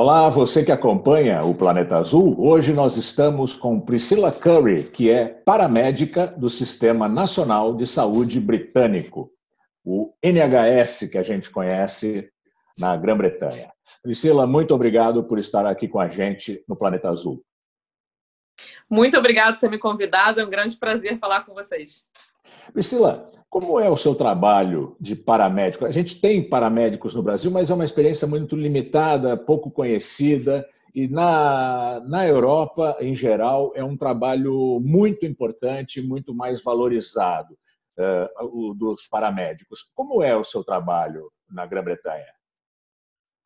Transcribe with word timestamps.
Olá, 0.00 0.28
você 0.28 0.64
que 0.64 0.70
acompanha 0.70 1.42
o 1.42 1.52
Planeta 1.52 1.98
Azul. 1.98 2.36
Hoje 2.38 2.72
nós 2.72 2.96
estamos 2.96 3.56
com 3.56 3.80
Priscila 3.80 4.30
Curry, 4.30 4.84
que 4.84 5.10
é 5.10 5.26
paramédica 5.26 6.28
do 6.28 6.48
Sistema 6.48 7.08
Nacional 7.08 7.74
de 7.74 7.84
Saúde 7.84 8.38
Britânico, 8.38 9.28
o 9.84 10.14
NHS, 10.22 11.10
que 11.10 11.18
a 11.18 11.24
gente 11.24 11.50
conhece 11.50 12.30
na 12.78 12.96
Grã-Bretanha. 12.96 13.72
Priscila, 14.00 14.46
muito 14.46 14.72
obrigado 14.72 15.24
por 15.24 15.36
estar 15.36 15.66
aqui 15.66 15.88
com 15.88 15.98
a 15.98 16.06
gente 16.06 16.62
no 16.68 16.76
Planeta 16.76 17.10
Azul. 17.10 17.44
Muito 18.88 19.18
obrigado 19.18 19.54
por 19.54 19.60
ter 19.62 19.68
me 19.68 19.78
convidado, 19.78 20.40
é 20.40 20.44
um 20.44 20.50
grande 20.50 20.78
prazer 20.78 21.18
falar 21.18 21.44
com 21.44 21.52
vocês. 21.52 22.04
Priscila, 22.72 23.28
como 23.50 23.80
é 23.80 23.88
o 23.88 23.96
seu 23.96 24.14
trabalho 24.14 24.96
de 25.00 25.16
paramédico? 25.16 25.86
A 25.86 25.90
gente 25.90 26.20
tem 26.20 26.46
paramédicos 26.46 27.14
no 27.14 27.22
Brasil, 27.22 27.50
mas 27.50 27.70
é 27.70 27.74
uma 27.74 27.84
experiência 27.84 28.26
muito 28.26 28.54
limitada, 28.54 29.36
pouco 29.36 29.70
conhecida. 29.70 30.68
E 30.94 31.08
na, 31.08 32.00
na 32.06 32.26
Europa, 32.26 32.96
em 33.00 33.14
geral, 33.14 33.72
é 33.74 33.82
um 33.82 33.96
trabalho 33.96 34.80
muito 34.80 35.24
importante, 35.24 36.02
muito 36.02 36.34
mais 36.34 36.62
valorizado, 36.62 37.56
uh, 37.98 38.44
o 38.44 38.74
dos 38.74 39.06
paramédicos. 39.06 39.88
Como 39.94 40.22
é 40.22 40.36
o 40.36 40.44
seu 40.44 40.62
trabalho 40.62 41.30
na 41.48 41.64
Grã-Bretanha? 41.64 42.32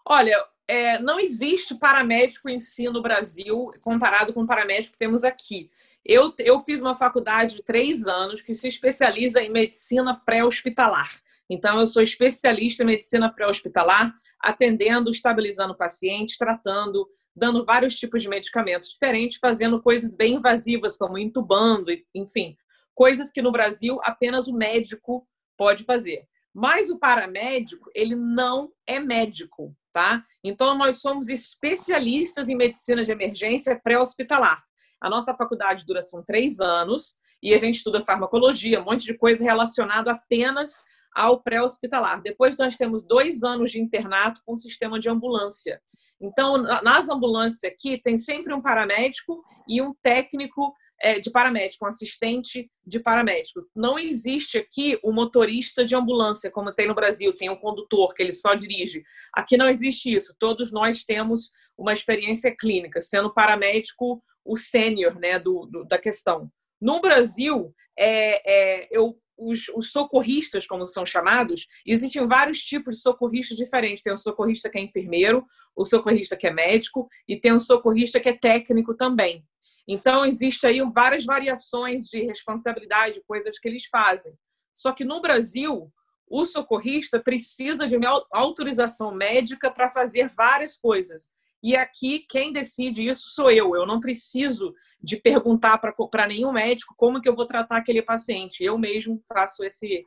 Olha, 0.05 0.37
é, 0.66 0.98
não 0.98 1.20
existe 1.20 1.75
paramédico 1.75 2.48
em 2.48 2.59
si 2.59 2.89
no 2.89 3.03
Brasil 3.03 3.73
comparado 3.80 4.33
com 4.33 4.42
o 4.42 4.47
paramédico 4.47 4.92
que 4.92 4.98
temos 4.98 5.23
aqui. 5.23 5.70
Eu, 6.05 6.34
eu 6.38 6.61
fiz 6.65 6.80
uma 6.80 6.97
faculdade 6.97 7.56
de 7.56 7.62
três 7.62 8.06
anos 8.06 8.42
que 8.42 8.55
se 8.55 8.66
especializa 8.66 9.41
em 9.41 9.51
medicina 9.51 10.20
pré-hospitalar. 10.25 11.11
Então, 11.48 11.78
eu 11.78 11.87
sou 11.87 12.02
especialista 12.02 12.83
em 12.83 12.87
medicina 12.87 13.33
pré-hospitalar, 13.33 14.15
atendendo, 14.41 15.11
estabilizando 15.11 15.77
pacientes, 15.77 16.38
tratando, 16.38 17.09
dando 17.37 17.65
vários 17.65 17.97
tipos 17.97 18.23
de 18.23 18.28
medicamentos 18.28 18.88
diferentes, 18.88 19.38
fazendo 19.38 19.83
coisas 19.83 20.17
bem 20.17 20.36
invasivas, 20.36 20.97
como 20.97 21.19
intubando, 21.19 21.92
enfim, 22.14 22.56
coisas 22.95 23.30
que 23.30 23.42
no 23.42 23.53
Brasil 23.53 23.98
apenas 24.03 24.48
o 24.48 24.55
médico 24.55 25.27
pode 25.56 25.84
fazer. 25.84 26.27
Mas 26.55 26.91
o 26.91 26.98
paramédico, 26.98 27.91
ele 27.95 28.14
não 28.14 28.70
é 28.86 28.98
médico, 28.98 29.77
tá? 29.92 30.25
Então, 30.42 30.77
nós 30.77 31.00
somos 31.00 31.28
especialistas 31.28 32.48
em 32.48 32.56
medicina 32.56 33.05
de 33.05 33.12
emergência 33.12 33.78
pré-hospitalar. 33.78 34.64
A 35.03 35.11
nossa 35.11 35.34
faculdade 35.34 35.84
dura 35.84 36.00
são 36.00 36.22
três 36.22 36.61
anos 36.61 37.17
e 37.42 37.53
a 37.53 37.58
gente 37.58 37.78
estuda 37.78 38.05
farmacologia, 38.06 38.81
um 38.81 38.84
monte 38.84 39.05
de 39.05 39.14
coisa 39.14 39.42
relacionado 39.42 40.08
apenas 40.08 40.81
ao 41.12 41.42
pré-hospitalar. 41.42 42.22
Depois 42.22 42.56
nós 42.56 42.77
temos 42.77 43.05
dois 43.05 43.42
anos 43.42 43.73
de 43.73 43.80
internato 43.80 44.41
com 44.47 44.55
sistema 44.55 45.00
de 45.00 45.08
ambulância. 45.08 45.83
Então, 46.20 46.56
nas 46.83 47.08
ambulâncias 47.08 47.64
aqui, 47.64 48.00
tem 48.00 48.17
sempre 48.17 48.55
um 48.55 48.62
paramédico 48.62 49.42
e 49.69 49.83
um 49.83 49.92
técnico 50.00 50.73
é, 51.03 51.19
de 51.19 51.33
paramédico, 51.33 51.84
um 51.84 51.89
assistente 51.89 52.70
de 52.86 53.00
paramédico. 53.00 53.61
Não 53.75 53.98
existe 53.98 54.56
aqui 54.56 54.97
o 55.03 55.12
motorista 55.12 55.84
de 55.84 55.97
ambulância, 55.97 56.48
como 56.48 56.73
tem 56.73 56.86
no 56.86 56.95
Brasil, 56.95 57.36
tem 57.36 57.50
um 57.50 57.56
condutor 57.56 58.14
que 58.14 58.23
ele 58.23 58.33
só 58.33 58.55
dirige. 58.55 59.03
Aqui 59.34 59.56
não 59.56 59.69
existe 59.69 60.14
isso. 60.14 60.33
Todos 60.39 60.70
nós 60.70 61.03
temos 61.03 61.50
uma 61.77 61.92
experiência 61.92 62.55
clínica, 62.56 63.00
sendo 63.00 63.34
paramédico 63.34 64.23
o 64.45 64.57
sênior 64.57 65.19
né, 65.19 65.39
do, 65.39 65.67
do, 65.67 65.85
da 65.85 65.98
questão. 65.98 66.51
No 66.81 67.01
Brasil, 67.01 67.75
é, 67.98 68.81
é, 68.83 68.89
eu, 68.91 69.17
os, 69.39 69.69
os, 69.75 69.91
socorristas, 69.91 70.67
como 70.67 70.87
são 70.87 71.07
chamados, 71.07 71.67
existem 71.87 72.27
vários 72.27 72.59
tipos 72.59 72.97
de 72.97 73.03
socorristas 73.03 73.57
diferentes. 73.57 74.03
Tem 74.03 74.13
o 74.13 74.17
socorrista 74.17 74.69
que 74.69 74.79
é 74.79 74.83
enfermeiro, 74.83 75.45
o 75.77 75.85
socorrista 75.85 76.37
que 76.37 76.47
é 76.47 76.53
médico 76.53 77.09
e 77.29 77.39
tem 77.39 77.53
o 77.53 77.61
socorrista 77.61 78.20
que 78.20 78.29
é 78.29 78.37
técnico 78.37 78.97
também. 78.97 79.45
Então, 79.87 80.25
existe 80.25 80.67
aí 80.67 80.81
várias 80.93 81.25
variações 81.25 82.07
de 82.07 82.23
responsabilidade, 82.23 83.23
coisas 83.27 83.59
que 83.59 83.69
eles 83.69 83.87
fazem. 83.87 84.33
Só 84.75 84.92
que 84.92 85.05
no 85.05 85.20
Brasil, 85.20 85.92
o 86.29 86.45
socorrista 86.45 87.20
precisa 87.20 87.86
de 87.86 87.97
autorização 88.33 89.14
médica 89.14 89.70
para 89.70 89.91
fazer 89.91 90.29
várias 90.35 90.77
coisas. 90.77 91.31
E 91.62 91.77
aqui, 91.77 92.20
quem 92.28 92.52
decide 92.52 93.08
isso 93.08 93.28
sou 93.28 93.50
eu. 93.50 93.77
Eu 93.77 93.86
não 93.86 94.00
preciso 94.00 94.74
de 95.02 95.17
perguntar 95.17 95.78
para 95.78 96.27
nenhum 96.27 96.52
médico 96.52 96.95
como 96.96 97.20
que 97.20 97.28
eu 97.28 97.36
vou 97.36 97.46
tratar 97.46 97.77
aquele 97.77 98.02
paciente. 98.02 98.64
Eu 98.64 98.77
mesmo 98.77 99.23
faço 99.33 99.64
esse... 99.64 100.05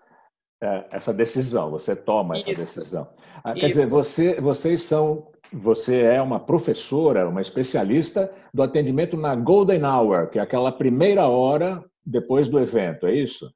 É, 0.62 0.86
essa 0.92 1.14
decisão, 1.14 1.72
você 1.72 1.96
toma 1.96 2.38
essa 2.38 2.52
isso. 2.52 2.62
decisão. 2.62 3.08
Ah, 3.44 3.54
quer 3.54 3.70
isso. 3.70 3.80
dizer, 3.80 3.90
você, 3.90 4.42
vocês 4.42 4.84
são... 4.84 5.32
Você 5.54 6.02
é 6.02 6.22
uma 6.22 6.40
professora, 6.40 7.30
uma 7.30 7.40
especialista 7.40 8.34
do 8.54 8.64
atendimento 8.64 9.16
na 9.16 9.36
Golden 9.36 9.86
Hour, 9.86 10.30
que 10.30 10.40
é 10.40 10.42
aquela 10.42 10.72
primeira 10.72 11.28
hora 11.28 11.84
depois 12.06 12.50
do 12.50 12.60
evento, 12.60 13.06
é 13.06 13.14
isso? 13.14 13.50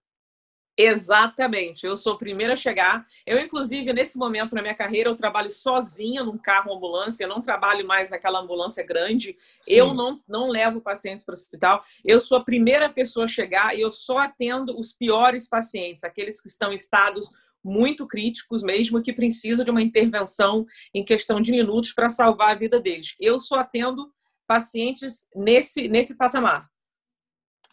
Exatamente, 0.81 1.85
eu 1.85 1.97
sou 1.97 2.13
a 2.13 2.17
primeira 2.17 2.53
a 2.53 2.55
chegar. 2.55 3.05
Eu, 3.25 3.37
inclusive, 3.37 3.91
nesse 3.91 4.17
momento 4.17 4.55
na 4.55 4.61
minha 4.61 4.73
carreira, 4.73 5.09
eu 5.09 5.15
trabalho 5.15 5.51
sozinha 5.51 6.23
num 6.23 6.37
carro 6.37 6.73
ambulância, 6.73 7.25
eu 7.25 7.27
não 7.27 7.41
trabalho 7.41 7.85
mais 7.85 8.09
naquela 8.09 8.39
ambulância 8.39 8.81
grande, 8.81 9.37
Sim. 9.61 9.73
eu 9.73 9.93
não, 9.93 10.23
não 10.25 10.47
levo 10.47 10.79
pacientes 10.79 11.25
para 11.25 11.33
o 11.33 11.37
hospital. 11.37 11.83
Eu 12.05 12.21
sou 12.21 12.37
a 12.37 12.43
primeira 12.45 12.87
pessoa 12.87 13.25
a 13.25 13.27
chegar 13.27 13.77
e 13.77 13.81
eu 13.81 13.91
só 13.91 14.19
atendo 14.19 14.79
os 14.79 14.93
piores 14.93 15.49
pacientes, 15.49 16.05
aqueles 16.05 16.39
que 16.39 16.47
estão 16.47 16.71
em 16.71 16.75
estados 16.75 17.29
muito 17.61 18.07
críticos, 18.07 18.63
mesmo 18.63 19.01
que 19.01 19.11
precisam 19.11 19.65
de 19.65 19.71
uma 19.71 19.81
intervenção 19.81 20.65
em 20.93 21.03
questão 21.03 21.41
de 21.41 21.51
minutos 21.51 21.91
para 21.91 22.09
salvar 22.09 22.51
a 22.51 22.55
vida 22.55 22.79
deles. 22.79 23.17
Eu 23.19 23.37
só 23.37 23.55
atendo 23.55 24.09
pacientes 24.47 25.27
nesse, 25.35 25.89
nesse 25.89 26.15
patamar. 26.15 26.69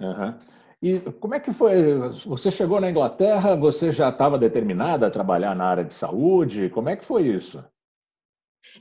Uhum. 0.00 0.56
E 0.82 1.00
como 1.20 1.34
é 1.34 1.41
que 1.41 1.53
foi? 1.53 1.76
Você 2.26 2.50
chegou 2.50 2.81
na 2.81 2.91
Inglaterra, 2.91 3.56
você 3.56 3.91
já 3.91 4.10
estava 4.10 4.38
determinada 4.38 5.06
a 5.06 5.10
trabalhar 5.10 5.54
na 5.54 5.64
área 5.64 5.84
de 5.84 5.94
saúde? 5.94 6.69
Como 6.69 6.88
é 6.88 6.97
que 6.97 7.04
foi 7.04 7.22
isso? 7.28 7.64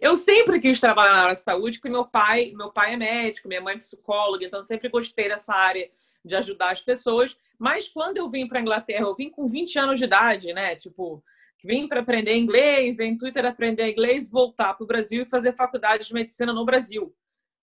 Eu 0.01 0.15
sempre 0.17 0.59
quis 0.59 0.79
trabalhar 0.79 1.13
na 1.13 1.23
área 1.23 1.33
de 1.33 1.39
saúde, 1.39 1.77
porque 1.77 1.89
meu 1.89 2.05
pai, 2.05 2.51
meu 2.55 2.71
pai 2.71 2.93
é 2.93 2.97
médico, 2.97 3.47
minha 3.47 3.61
mãe 3.61 3.75
é 3.75 3.77
psicóloga, 3.77 4.45
então 4.45 4.63
sempre 4.63 4.89
gostei 4.89 5.29
dessa 5.29 5.53
área 5.53 5.89
de 6.23 6.35
ajudar 6.35 6.71
as 6.71 6.81
pessoas. 6.81 7.37
Mas 7.57 7.87
quando 7.87 8.17
eu 8.17 8.29
vim 8.29 8.47
para 8.47 8.59
a 8.59 8.61
Inglaterra, 8.61 9.05
eu 9.05 9.15
vim 9.15 9.29
com 9.29 9.47
20 9.47 9.79
anos 9.79 9.99
de 9.99 10.05
idade, 10.05 10.53
né? 10.53 10.75
Tipo, 10.75 11.23
vim 11.63 11.87
para 11.87 12.01
aprender 12.01 12.35
inglês, 12.35 12.99
em 12.99 13.17
Twitter 13.17 13.45
aprender 13.45 13.89
inglês, 13.89 14.29
voltar 14.29 14.73
para 14.73 14.83
o 14.83 14.87
Brasil 14.87 15.23
e 15.23 15.29
fazer 15.29 15.55
faculdade 15.55 16.07
de 16.07 16.13
medicina 16.13 16.51
no 16.51 16.65
Brasil. 16.65 17.13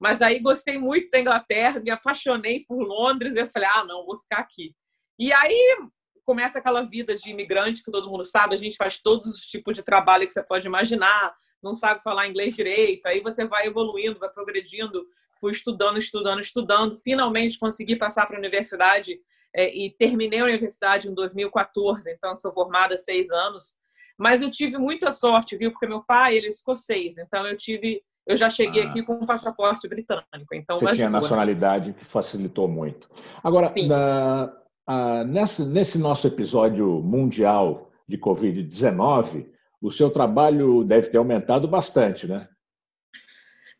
Mas 0.02 0.20
aí 0.20 0.40
gostei 0.40 0.76
muito 0.78 1.08
da 1.10 1.20
Inglaterra, 1.20 1.78
me 1.78 1.88
apaixonei 1.88 2.64
por 2.66 2.82
Londres, 2.82 3.36
eu 3.36 3.46
falei, 3.46 3.68
ah, 3.72 3.84
não, 3.84 4.04
vou 4.04 4.18
ficar 4.18 4.40
aqui. 4.40 4.74
E 5.16 5.32
aí 5.32 5.78
começa 6.24 6.58
aquela 6.58 6.82
vida 6.82 7.14
de 7.14 7.30
imigrante 7.30 7.84
que 7.84 7.90
todo 7.92 8.10
mundo 8.10 8.24
sabe, 8.24 8.52
a 8.52 8.58
gente 8.58 8.74
faz 8.74 9.00
todos 9.00 9.28
os 9.28 9.46
tipos 9.46 9.76
de 9.76 9.82
trabalho 9.84 10.26
que 10.26 10.32
você 10.32 10.42
pode 10.42 10.66
imaginar, 10.66 11.32
não 11.62 11.72
sabe 11.72 12.02
falar 12.02 12.26
inglês 12.26 12.56
direito, 12.56 13.06
aí 13.06 13.20
você 13.20 13.44
vai 13.44 13.68
evoluindo, 13.68 14.18
vai 14.18 14.28
progredindo, 14.28 15.06
fui 15.40 15.52
estudando, 15.52 15.98
estudando, 15.98 16.40
estudando, 16.40 16.96
finalmente 16.96 17.56
consegui 17.56 17.94
passar 17.94 18.26
para 18.26 18.34
a 18.34 18.40
universidade 18.40 19.20
é, 19.54 19.72
e 19.72 19.88
terminei 19.88 20.40
a 20.40 20.44
universidade 20.44 21.08
em 21.08 21.14
2014, 21.14 22.10
então 22.10 22.34
sou 22.34 22.52
formada 22.52 22.96
há 22.96 22.98
seis 22.98 23.30
anos, 23.30 23.76
mas 24.18 24.42
eu 24.42 24.50
tive 24.50 24.78
muita 24.78 25.12
sorte, 25.12 25.56
viu, 25.56 25.70
porque 25.70 25.86
meu 25.86 26.02
pai, 26.02 26.36
ele 26.36 26.46
é 26.46 26.48
escocês, 26.48 27.18
então 27.18 27.46
eu 27.46 27.56
tive 27.56 28.02
eu 28.26 28.36
já 28.36 28.48
cheguei 28.48 28.82
ah. 28.82 28.86
aqui 28.86 29.02
com 29.02 29.14
um 29.14 29.26
passaporte 29.26 29.88
britânico. 29.88 30.54
Então, 30.54 30.78
Você 30.78 30.94
tinha 30.94 31.10
nacionalidade 31.10 31.92
que 31.92 32.04
facilitou 32.04 32.68
muito. 32.68 33.08
Agora, 33.42 33.72
sim, 33.72 33.82
sim. 33.82 33.92
A, 33.92 35.24
nesse, 35.24 35.64
nesse 35.66 35.98
nosso 35.98 36.26
episódio 36.26 36.86
mundial 37.02 37.90
de 38.06 38.18
Covid-19, 38.18 39.46
o 39.80 39.90
seu 39.90 40.10
trabalho 40.10 40.84
deve 40.84 41.08
ter 41.08 41.18
aumentado 41.18 41.66
bastante, 41.66 42.26
né? 42.26 42.48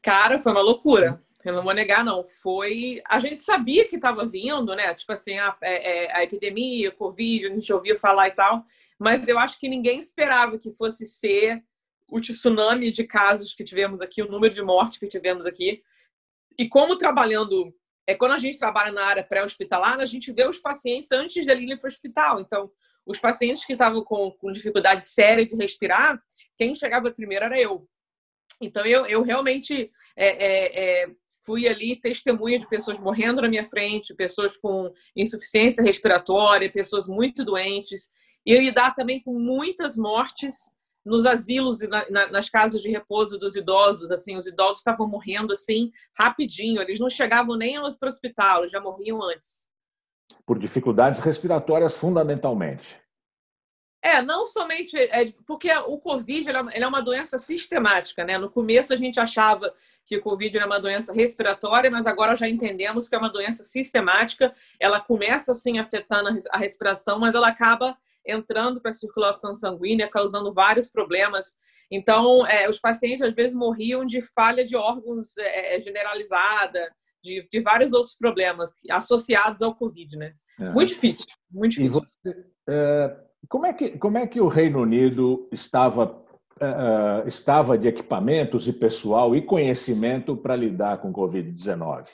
Cara, 0.03 0.41
foi 0.41 0.53
uma 0.53 0.63
loucura. 0.63 1.23
Eu 1.45 1.55
não 1.55 1.63
vou 1.63 1.75
negar, 1.75 2.05
não. 2.05 2.23
Foi. 2.25 3.01
A 3.09 3.19
gente 3.19 3.41
sabia 3.41 3.87
que 3.87 3.97
estava 3.97 4.25
vindo, 4.25 4.75
né? 4.75 4.95
Tipo 4.95 5.13
assim, 5.13 5.39
a, 5.39 5.57
é, 5.61 6.05
é, 6.05 6.17
a 6.17 6.25
epidemia, 6.25 6.89
a 6.89 6.93
Covid, 6.93 7.47
a 7.47 7.51
gente 7.51 7.73
ouvia 7.73 7.97
falar 7.97 8.29
e 8.29 8.33
tal. 8.33 8.65
Mas 8.99 9.27
eu 9.27 9.39
acho 9.39 9.59
que 9.59 9.69
ninguém 9.69 9.99
esperava 9.99 10.59
que 10.59 10.71
fosse 10.71 11.07
ser 11.07 11.63
o 12.09 12.21
tsunami 12.21 12.91
de 12.91 13.05
casos 13.05 13.55
que 13.55 13.65
tivemos 13.65 14.01
aqui, 14.01 14.23
o 14.23 14.31
número 14.31 14.55
de 14.55 14.63
mortes 14.63 14.99
que 14.99 15.09
tivemos 15.09 15.47
aqui. 15.47 15.83
E 16.59 16.69
como 16.69 16.97
trabalhando, 16.97 17.75
é 18.07 18.15
quando 18.15 18.33
a 18.33 18.39
gente 18.39 18.59
trabalha 18.59 18.93
na 18.93 19.05
área 19.05 19.25
pré-hospitalar, 19.25 20.01
a 20.01 20.07
gente 20.07 20.33
vê 20.33 20.47
os 20.47 20.59
pacientes 20.59 21.11
antes 21.13 21.45
de 21.45 21.53
irem 21.53 21.77
para 21.77 21.89
o 21.89 21.91
hospital. 21.91 22.41
Então, 22.41 22.71
os 23.07 23.19
pacientes 23.19 23.65
que 23.65 23.73
estavam 23.73 24.05
com, 24.05 24.31
com 24.33 24.53
dificuldade 24.53 25.05
séria 25.05 25.45
de 25.45 25.57
respirar, 25.57 26.23
quem 26.57 26.75
chegava 26.75 27.11
primeiro 27.11 27.45
era 27.47 27.61
eu. 27.61 27.89
Então, 28.61 28.85
eu, 28.87 29.05
eu 29.07 29.23
realmente 29.23 29.91
é, 30.17 30.27
é, 30.27 31.03
é, 31.03 31.11
fui 31.45 31.67
ali 31.67 31.97
testemunha 31.97 32.59
de 32.59 32.69
pessoas 32.69 32.99
morrendo 32.99 33.43
na 33.43 33.49
minha 33.49 33.65
frente, 33.65 34.15
pessoas 34.15 34.57
com 34.57 34.93
insuficiência 35.17 35.83
respiratória, 35.83 36.71
pessoas 36.71 37.09
muito 37.09 37.45
doentes, 37.45 38.11
e 38.45 38.57
lidar 38.57 38.95
também 38.95 39.21
com 39.23 39.39
muitas 39.39 39.97
mortes 39.97 40.75
nos 41.05 41.27
asilos 41.27 41.83
e 41.83 41.89
na, 41.89 42.09
na, 42.11 42.27
nas 42.29 42.49
casas 42.49 42.81
de 42.81 42.89
repouso 42.89 43.39
dos 43.39 43.57
idosos, 43.57 44.11
assim, 44.11 44.37
os 44.37 44.47
idosos 44.47 44.79
estavam 44.79 45.07
morrendo 45.07 45.53
assim 45.53 45.91
rapidinho, 46.19 46.81
eles 46.81 47.01
não 47.01 47.09
chegavam 47.09 47.57
nem 47.57 47.75
para 47.99 48.07
o 48.07 48.09
hospital, 48.09 48.69
já 48.69 48.81
morriam 48.81 49.23
antes. 49.23 49.69
Por 50.47 50.59
dificuldades 50.59 51.21
respiratórias, 51.21 51.95
fundamentalmente. 51.95 53.03
É, 54.05 54.21
não 54.21 54.47
somente 54.47 54.99
é, 54.99 55.27
porque 55.47 55.73
o 55.73 55.97
Covid 55.97 56.49
ele 56.49 56.59
é 56.85 56.87
uma 56.89 57.01
doença 57.01 57.39
sistemática, 57.39 58.25
né? 58.25 58.37
No 58.37 58.51
começo 58.51 58.93
a 58.93 58.97
gente 58.97 59.21
achava 59.21 59.73
que 60.05 60.17
o 60.17 60.21
Covid 60.21 60.57
era 60.57 60.67
uma 60.67 60.81
doença 60.81 61.13
respiratória, 61.13 61.89
mas 61.89 62.05
agora 62.05 62.35
já 62.35 62.49
entendemos 62.49 63.09
que 63.09 63.15
é 63.15 63.19
uma 63.19 63.31
doença 63.31 63.63
sistemática. 63.63 64.53
Ela 64.81 65.01
começa 65.01 65.53
assim 65.53 65.79
afetando 65.79 66.37
a 66.51 66.59
respiração, 66.59 67.21
mas 67.21 67.37
ela 67.37 67.47
acaba 67.47 67.97
entrando 68.27 68.81
para 68.81 68.91
a 68.91 68.95
circulação 68.95 69.55
sanguínea, 69.55 70.09
causando 70.09 70.53
vários 70.53 70.89
problemas. 70.89 71.57
Então, 71.91 72.47
é, 72.47 72.69
os 72.69 72.79
pacientes 72.79 73.23
às 73.23 73.35
vezes 73.35 73.57
morriam 73.57 74.05
de 74.05 74.23
falha 74.35 74.65
de 74.65 74.77
órgãos 74.77 75.37
é, 75.39 75.77
é 75.77 75.81
generalizada, 75.81 76.91
de, 77.23 77.47
de, 77.51 77.61
vários 77.61 77.93
outros 77.93 78.17
problemas 78.17 78.71
associados 78.91 79.63
ao 79.63 79.75
Covid, 79.75 80.17
né? 80.17 80.35
É. 80.59 80.71
Muito 80.71 80.89
difícil, 80.89 81.27
muito 81.51 81.73
difícil. 81.73 82.03
E 82.03 82.05
você, 82.05 82.47
é, 82.69 83.17
como, 83.49 83.67
é 83.67 83.73
que, 83.73 83.99
como 83.99 84.19
é 84.19 84.27
que 84.27 84.41
o 84.41 84.49
Reino 84.49 84.81
Unido 84.81 85.49
estava 85.53 86.21
Uh, 86.61 87.27
estava 87.27 87.77
de 87.77 87.89
equipamentos 87.89 88.69
e 88.69 88.73
pessoal 88.73 89.35
e 89.35 89.43
conhecimento 89.43 90.37
para 90.37 90.55
lidar 90.55 90.99
com 90.99 91.13
Covid-19? 91.13 92.07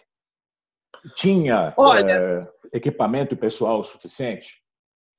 Tinha 1.15 1.75
Olha, 1.77 2.49
equipamento 2.73 3.35
e 3.35 3.37
pessoal 3.37 3.83
suficiente? 3.85 4.63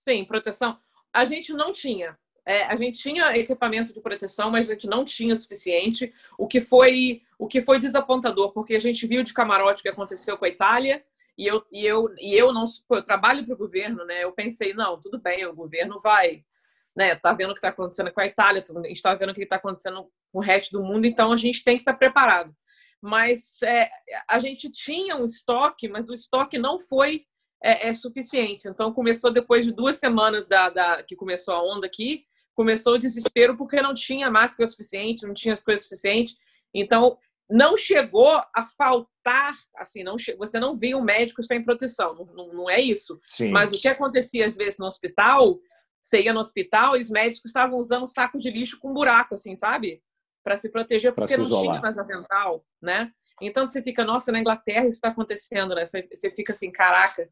Sim, 0.10 0.26
proteção. 0.26 0.76
A 1.14 1.24
gente 1.24 1.54
não 1.54 1.72
tinha. 1.72 2.18
É, 2.44 2.64
a 2.64 2.76
gente 2.76 2.98
tinha 2.98 3.38
equipamento 3.38 3.94
de 3.94 4.02
proteção, 4.02 4.50
mas 4.50 4.68
a 4.68 4.74
gente 4.74 4.88
não 4.88 5.06
tinha 5.06 5.36
o 5.36 5.40
suficiente, 5.40 6.12
o 6.36 6.48
que 6.48 6.60
foi 6.60 7.22
o 7.38 7.48
que 7.48 7.62
foi 7.62 7.80
desapontador, 7.80 8.52
porque 8.52 8.74
a 8.74 8.80
gente 8.80 9.06
viu 9.06 9.22
de 9.22 9.36
camarote 9.36 9.82
o 9.82 9.84
que 9.84 9.90
aconteceu 9.90 10.36
com 10.36 10.46
a 10.46 10.50
Itália, 10.50 11.06
e 11.38 11.46
eu, 11.46 11.64
e 11.72 11.86
eu, 11.86 12.06
e 12.18 12.34
eu 12.34 12.52
não 12.52 12.64
eu 12.90 13.04
trabalho 13.04 13.46
para 13.46 13.54
o 13.54 13.58
governo, 13.58 14.04
né? 14.04 14.24
Eu 14.24 14.32
pensei, 14.32 14.74
não, 14.74 15.00
tudo 15.00 15.20
bem, 15.20 15.46
o 15.46 15.54
governo 15.54 16.00
vai, 16.00 16.44
né? 16.96 17.16
Tá 17.16 17.32
vendo 17.32 17.52
o 17.52 17.54
que 17.54 17.60
está 17.60 17.70
acontecendo 17.70 18.12
com 18.12 18.20
a 18.20 18.26
Itália, 18.26 18.64
a 18.68 18.88
gente 18.88 18.94
está 18.94 19.14
vendo 19.14 19.30
o 19.30 19.36
que 19.36 19.44
está 19.44 19.58
acontecendo 19.58 20.10
com 20.32 20.40
o 20.40 20.42
resto 20.42 20.72
do 20.72 20.84
mundo, 20.84 21.06
então 21.06 21.32
a 21.32 21.38
gente 21.38 21.64
tem 21.64 21.76
que 21.76 21.84
estar 21.84 21.94
tá 21.94 22.00
preparado. 22.00 22.52
Mas 23.00 23.62
é, 23.62 23.88
a 24.28 24.40
gente 24.40 24.72
tinha 24.72 25.16
um 25.16 25.24
estoque, 25.24 25.88
mas 25.88 26.10
o 26.10 26.16
estoque 26.16 26.58
não 26.58 26.80
foi 26.80 27.28
é, 27.64 27.90
é, 27.90 27.94
suficiente. 27.94 28.68
Então 28.68 28.94
começou 28.94 29.32
depois 29.32 29.66
de 29.66 29.72
duas 29.72 29.98
semanas 29.98 30.48
da, 30.48 30.70
da, 30.70 31.04
que 31.04 31.16
começou 31.16 31.54
a 31.54 31.64
onda 31.64 31.86
aqui, 31.86 32.26
começou 32.56 32.96
o 32.96 33.00
desespero 33.00 33.58
porque 33.58 33.82
não 33.82 33.94
tinha 33.94 34.32
máscara 34.32 34.70
suficiente, 34.70 35.26
não 35.26 35.34
tinha 35.34 35.54
as 35.54 35.64
coisas 35.64 35.84
suficientes. 35.84 36.36
Então 36.74 37.18
não 37.50 37.76
chegou 37.76 38.42
a 38.56 38.64
faltar, 38.78 39.56
assim, 39.76 40.04
não 40.04 40.16
você 40.38 40.60
não 40.60 40.76
via 40.76 40.96
um 40.96 41.02
médico 41.02 41.42
sem 41.42 41.64
proteção, 41.64 42.14
não, 42.14 42.26
não, 42.26 42.54
não 42.54 42.70
é 42.70 42.80
isso. 42.80 43.20
Sim. 43.28 43.50
Mas 43.50 43.72
o 43.72 43.82
que 43.82 43.88
acontecia 43.88 44.48
às 44.48 44.56
vezes 44.56 44.78
no 44.78 44.86
hospital, 44.86 45.60
você 46.02 46.22
ia 46.22 46.34
no 46.34 46.40
hospital 46.40 46.96
e 46.96 47.02
os 47.02 47.10
médicos 47.10 47.50
estavam 47.50 47.78
usando 47.78 48.06
saco 48.08 48.38
de 48.38 48.52
lixo 48.52 48.80
com 48.80 48.94
buraco, 48.94 49.34
assim, 49.34 49.56
sabe? 49.56 50.02
Para 50.44 50.58
se 50.58 50.70
proteger, 50.72 51.14
porque 51.14 51.36
não 51.36 51.46
isolar. 51.46 51.64
tinha 51.64 51.82
mais 51.82 51.98
avental, 51.98 52.64
né? 52.82 53.12
Então 53.42 53.66
você 53.66 53.82
fica, 53.82 54.06
nossa, 54.06 54.32
na 54.32 54.40
Inglaterra 54.40 54.86
isso 54.86 54.98
está 54.98 55.10
acontecendo, 55.10 55.74
né? 55.74 55.86
Você, 55.86 56.08
você 56.14 56.30
fica 56.30 56.52
assim, 56.52 56.72
caraca, 56.72 57.28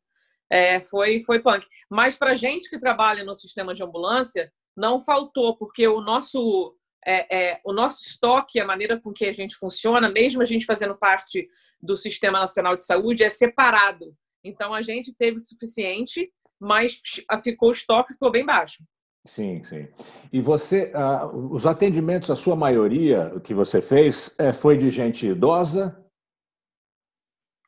é, 0.49 0.79
foi, 0.79 1.23
foi 1.25 1.39
punk. 1.39 1.65
Mas 1.89 2.17
para 2.17 2.35
gente 2.35 2.69
que 2.69 2.79
trabalha 2.79 3.23
no 3.23 3.33
sistema 3.33 3.73
de 3.73 3.83
ambulância, 3.83 4.51
não 4.75 4.99
faltou, 4.99 5.57
porque 5.57 5.87
o 5.87 6.01
nosso, 6.01 6.75
é, 7.05 7.35
é, 7.35 7.61
o 7.65 7.73
nosso 7.73 8.03
estoque, 8.07 8.59
a 8.59 8.65
maneira 8.65 8.99
com 8.99 9.11
que 9.11 9.25
a 9.25 9.33
gente 9.33 9.55
funciona, 9.55 10.09
mesmo 10.09 10.41
a 10.41 10.45
gente 10.45 10.65
fazendo 10.65 10.95
parte 10.95 11.49
do 11.81 11.95
Sistema 11.95 12.39
Nacional 12.39 12.75
de 12.75 12.85
Saúde, 12.85 13.23
é 13.23 13.29
separado. 13.29 14.15
Então 14.43 14.73
a 14.73 14.81
gente 14.81 15.13
teve 15.13 15.37
o 15.37 15.39
suficiente, 15.39 16.31
mas 16.59 17.01
ficou 17.43 17.69
o 17.69 17.71
estoque 17.71 18.13
ficou 18.13 18.31
bem 18.31 18.45
baixo. 18.45 18.83
Sim, 19.25 19.61
sim. 19.65 19.87
E 20.31 20.39
você, 20.39 20.91
os 21.51 21.65
atendimentos, 21.65 22.31
a 22.31 22.35
sua 22.35 22.55
maioria 22.55 23.37
que 23.43 23.53
você 23.53 23.81
fez, 23.81 24.33
é, 24.39 24.53
foi 24.53 24.77
de 24.77 24.89
gente 24.89 25.27
idosa? 25.27 26.01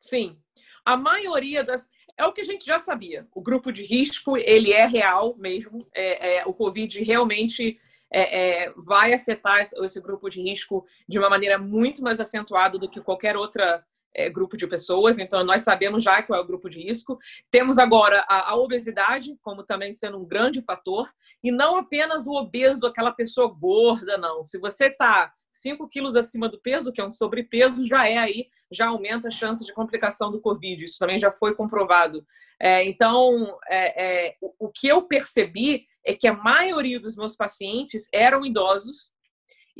Sim. 0.00 0.40
A 0.86 0.96
maioria 0.96 1.62
das 1.62 1.86
é 2.20 2.26
o 2.26 2.32
que 2.32 2.42
a 2.42 2.44
gente 2.44 2.64
já 2.64 2.78
sabia. 2.78 3.26
O 3.34 3.40
grupo 3.40 3.72
de 3.72 3.82
risco 3.82 4.36
ele 4.36 4.72
é 4.72 4.86
real 4.86 5.34
mesmo. 5.38 5.86
É, 5.94 6.36
é, 6.36 6.46
o 6.46 6.52
Covid 6.52 7.02
realmente 7.02 7.78
é, 8.12 8.64
é 8.66 8.72
vai 8.76 9.14
afetar 9.14 9.62
esse 9.62 10.00
grupo 10.00 10.28
de 10.28 10.40
risco 10.42 10.86
de 11.08 11.18
uma 11.18 11.30
maneira 11.30 11.58
muito 11.58 12.02
mais 12.02 12.20
acentuada 12.20 12.78
do 12.78 12.88
que 12.88 13.00
qualquer 13.00 13.36
outra 13.36 13.84
é, 14.14 14.28
grupo 14.28 14.56
de 14.56 14.66
pessoas, 14.66 15.18
então 15.18 15.42
nós 15.44 15.62
sabemos 15.62 16.02
já 16.02 16.22
qual 16.22 16.38
é 16.38 16.42
o 16.42 16.46
grupo 16.46 16.68
de 16.68 16.80
risco. 16.80 17.18
Temos 17.50 17.78
agora 17.78 18.24
a, 18.28 18.50
a, 18.50 18.56
obesidade 18.56 19.36
como 19.42 19.62
também 19.62 19.92
sendo 19.92 20.18
um 20.18 20.26
grande 20.26 20.62
fator, 20.62 21.08
e 21.42 21.50
não 21.50 21.76
apenas 21.76 22.26
o 22.26 22.32
obeso, 22.32 22.86
aquela 22.86 23.12
pessoa 23.12 23.48
gorda, 23.48 24.18
não. 24.18 24.44
Se 24.44 24.58
você 24.58 24.86
está 24.86 25.32
5 25.52 25.88
quilos 25.88 26.16
acima 26.16 26.48
do 26.48 26.60
peso, 26.60 26.92
que 26.92 27.00
é 27.00 27.04
um 27.04 27.10
sobrepeso, 27.10 27.86
já 27.86 28.08
é 28.08 28.18
aí, 28.18 28.46
já 28.70 28.88
aumenta 28.88 29.28
a 29.28 29.32
chance 29.32 29.64
de 29.64 29.72
complicação 29.72 30.30
do 30.30 30.40
Covid. 30.40 30.84
Isso 30.84 30.98
também 30.98 31.18
já 31.18 31.32
foi 31.32 31.54
comprovado. 31.54 32.24
É, 32.60 32.84
então, 32.84 33.58
é, 33.68 34.28
é, 34.28 34.36
o, 34.40 34.66
o 34.66 34.68
que 34.68 34.86
eu 34.88 35.02
percebi 35.02 35.86
é 36.04 36.14
que 36.14 36.26
a 36.26 36.34
maioria 36.34 37.00
dos 37.00 37.16
meus 37.16 37.36
pacientes 37.36 38.08
eram 38.12 38.44
idosos 38.44 39.10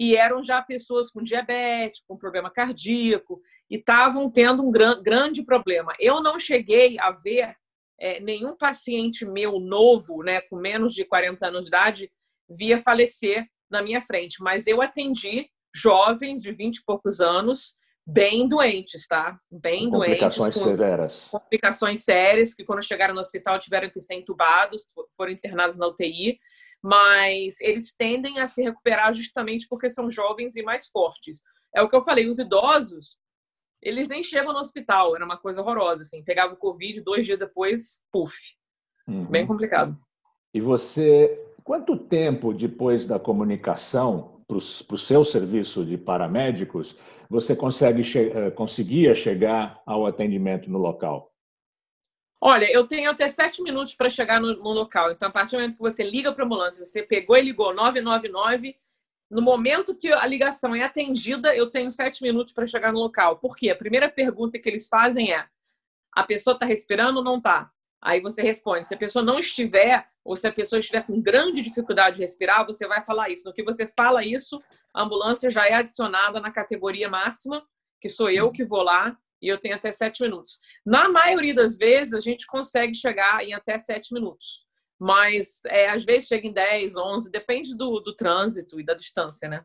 e 0.01 0.17
eram 0.17 0.43
já 0.43 0.63
pessoas 0.63 1.11
com 1.11 1.23
diabetes, 1.23 2.03
com 2.09 2.17
problema 2.17 2.51
cardíaco, 2.51 3.39
e 3.69 3.77
estavam 3.77 4.31
tendo 4.31 4.67
um 4.67 4.71
gran, 4.71 5.03
grande 5.03 5.45
problema. 5.45 5.93
Eu 6.01 6.23
não 6.23 6.39
cheguei 6.39 6.99
a 6.99 7.11
ver 7.11 7.55
é, 8.01 8.19
nenhum 8.19 8.57
paciente 8.57 9.27
meu 9.27 9.61
novo, 9.61 10.23
né, 10.23 10.41
com 10.41 10.57
menos 10.57 10.95
de 10.95 11.05
40 11.05 11.49
anos 11.49 11.65
de 11.67 11.69
idade, 11.69 12.13
via 12.49 12.83
falecer 12.83 13.47
na 13.71 13.83
minha 13.83 14.01
frente, 14.01 14.43
mas 14.43 14.67
eu 14.67 14.81
atendi 14.81 15.51
jovens 15.73 16.41
de 16.41 16.51
20 16.51 16.77
e 16.77 16.85
poucos 16.85 17.21
anos, 17.21 17.79
bem 18.07 18.49
doentes, 18.49 19.07
tá? 19.07 19.39
Bem 19.51 19.91
com 19.91 19.99
doentes. 19.99 20.15
Complicações 20.15 20.55
com 20.55 20.65
severas. 20.65 21.29
Complicações 21.31 22.05
sérias, 22.05 22.55
que 22.55 22.65
quando 22.65 22.83
chegaram 22.83 23.15
no 23.15 23.21
hospital 23.21 23.59
tiveram 23.59 23.91
que 23.91 24.01
ser 24.01 24.15
entubados, 24.15 24.87
foram 25.15 25.31
internados 25.31 25.77
na 25.77 25.87
UTI, 25.87 26.41
mas 26.83 27.61
eles 27.61 27.95
tendem 27.97 28.41
a 28.41 28.47
se 28.47 28.63
recuperar 28.63 29.13
justamente 29.13 29.67
porque 29.69 29.91
são 29.91 30.11
jovens 30.11 30.57
e 30.57 30.63
mais 30.63 30.89
fortes. 30.89 31.43
É 31.75 31.83
o 31.83 31.89
que 31.89 31.97
eu 31.97 32.03
falei, 32.03 32.29
os 32.29 32.39
idosos, 32.39 33.19
eles 33.83 34.09
nem 34.09 34.23
chegam 34.23 34.53
no 34.53 34.59
hospital, 34.59 35.15
era 35.15 35.25
uma 35.25 35.39
coisa 35.39 35.61
horrorosa, 35.61 36.03
assim, 36.03 36.23
pegava 36.23 36.55
o 36.55 36.57
Covid, 36.57 37.01
dois 37.01 37.25
dias 37.25 37.39
depois, 37.39 38.03
puf. 38.13 38.37
Uhum. 39.07 39.25
Bem 39.27 39.47
complicado. 39.47 39.99
E 40.53 40.61
você, 40.61 41.55
quanto 41.63 41.97
tempo 41.97 42.53
depois 42.53 43.05
da 43.05 43.19
comunicação 43.19 44.43
para 44.47 44.57
o 44.57 44.99
seu 44.99 45.25
serviço 45.25 45.85
de 45.85 45.97
paramédicos, 45.97 46.99
você 47.29 47.55
consegue 47.55 48.03
che 48.03 48.31
eh, 48.31 48.51
conseguia 48.51 49.15
chegar 49.15 49.81
ao 49.87 50.05
atendimento 50.05 50.69
no 50.69 50.79
local? 50.79 51.30
Olha, 52.41 52.71
eu 52.73 52.87
tenho 52.87 53.11
até 53.11 53.29
sete 53.29 53.63
minutos 53.63 53.95
para 53.95 54.09
chegar 54.09 54.41
no, 54.41 54.57
no, 54.57 54.71
local. 54.71 55.13
Então, 55.13 55.29
a 55.29 55.33
partir 55.33 55.53
do 55.53 55.59
momento 55.59 55.77
que 55.77 55.83
você 55.83 56.03
liga 56.03 56.33
para 56.33 56.43
a 56.43 56.47
ambulância, 56.47 56.83
você 56.83 57.03
pegou 57.03 57.37
e 57.37 57.43
ligou 57.43 57.75
999, 57.75 58.77
no 59.31 59.43
momento 59.43 59.95
que 59.95 60.11
a 60.11 60.27
ligação 60.27 60.75
é 60.75 60.83
atendida, 60.83 61.55
eu 61.55 61.71
tenho 61.71 61.91
sete 61.91 62.23
minutos 62.23 62.53
para 62.53 62.67
chegar 62.67 62.93
no 62.93 62.99
local. 62.99 63.39
Por 63.39 63.55
quê? 63.55 63.71
A 63.71 63.77
primeira 63.77 64.09
pergunta 64.09 64.59
que 64.59 64.69
eles 64.69 64.89
fazem 64.89 65.33
é: 65.33 65.47
a 66.13 66.25
pessoa 66.25 66.55
está 66.55 66.65
respirando 66.65 67.19
ou 67.19 67.25
não 67.25 67.37
está? 67.37 67.71
Aí 68.03 68.21
você 68.21 68.43
responde. 68.43 68.87
Se 68.87 68.95
a 68.95 68.99
pessoa 68.99 69.23
não 69.23 69.39
estiver, 69.39 70.09
ou 70.25 70.35
se 70.35 70.47
a 70.47 70.53
pessoa 70.53 70.81
estiver 70.81 71.07
com 71.07 71.21
grande 71.21 71.61
dificuldade 71.61 72.17
de 72.17 72.23
respirar, 72.23 72.67
você 72.67 72.89
vai 72.89 73.05
falar 73.05 73.29
isso. 73.29 73.45
No 73.45 73.53
que 73.53 73.63
você 73.63 73.87
fala 73.95 74.25
isso, 74.25 74.61
a 74.95 75.03
ambulância 75.03 75.51
já 75.51 75.67
é 75.67 75.75
adicionada 75.75 76.41
na 76.41 76.51
categoria 76.51 77.09
máxima, 77.09 77.63
que 78.01 78.09
sou 78.09 78.31
eu 78.31 78.51
que 78.51 78.65
vou 78.65 78.83
lá, 78.83 79.17
e 79.41 79.49
eu 79.49 79.59
tenho 79.59 79.75
até 79.75 79.91
sete 79.93 80.23
minutos. 80.23 80.59
Na 80.85 81.09
maioria 81.09 81.55
das 81.55 81.77
vezes, 81.77 82.15
a 82.15 82.21
gente 82.21 82.47
consegue 82.47 82.95
chegar 82.95 83.43
em 83.45 83.53
até 83.53 83.79
sete 83.79 84.13
minutos. 84.13 84.67
Mas, 84.99 85.61
é, 85.67 85.89
às 85.89 86.05
vezes, 86.05 86.27
chega 86.27 86.47
em 86.47 86.53
10, 86.53 86.97
11, 86.97 87.31
depende 87.31 87.75
do, 87.75 88.01
do 88.01 88.15
trânsito 88.15 88.79
e 88.79 88.85
da 88.85 88.93
distância, 88.93 89.49
né? 89.49 89.65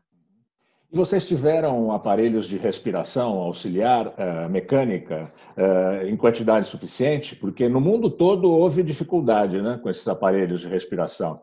E 0.90 0.96
vocês 0.96 1.26
tiveram 1.26 1.90
aparelhos 1.90 2.46
de 2.46 2.56
respiração 2.56 3.38
auxiliar 3.38 4.06
uh, 4.06 4.48
mecânica 4.48 5.32
uh, 5.56 6.06
em 6.06 6.16
quantidade 6.16 6.68
suficiente? 6.68 7.34
Porque 7.34 7.68
no 7.68 7.80
mundo 7.80 8.08
todo 8.08 8.50
houve 8.50 8.82
dificuldade 8.84 9.60
né, 9.60 9.78
com 9.82 9.90
esses 9.90 10.06
aparelhos 10.06 10.60
de 10.60 10.68
respiração. 10.68 11.42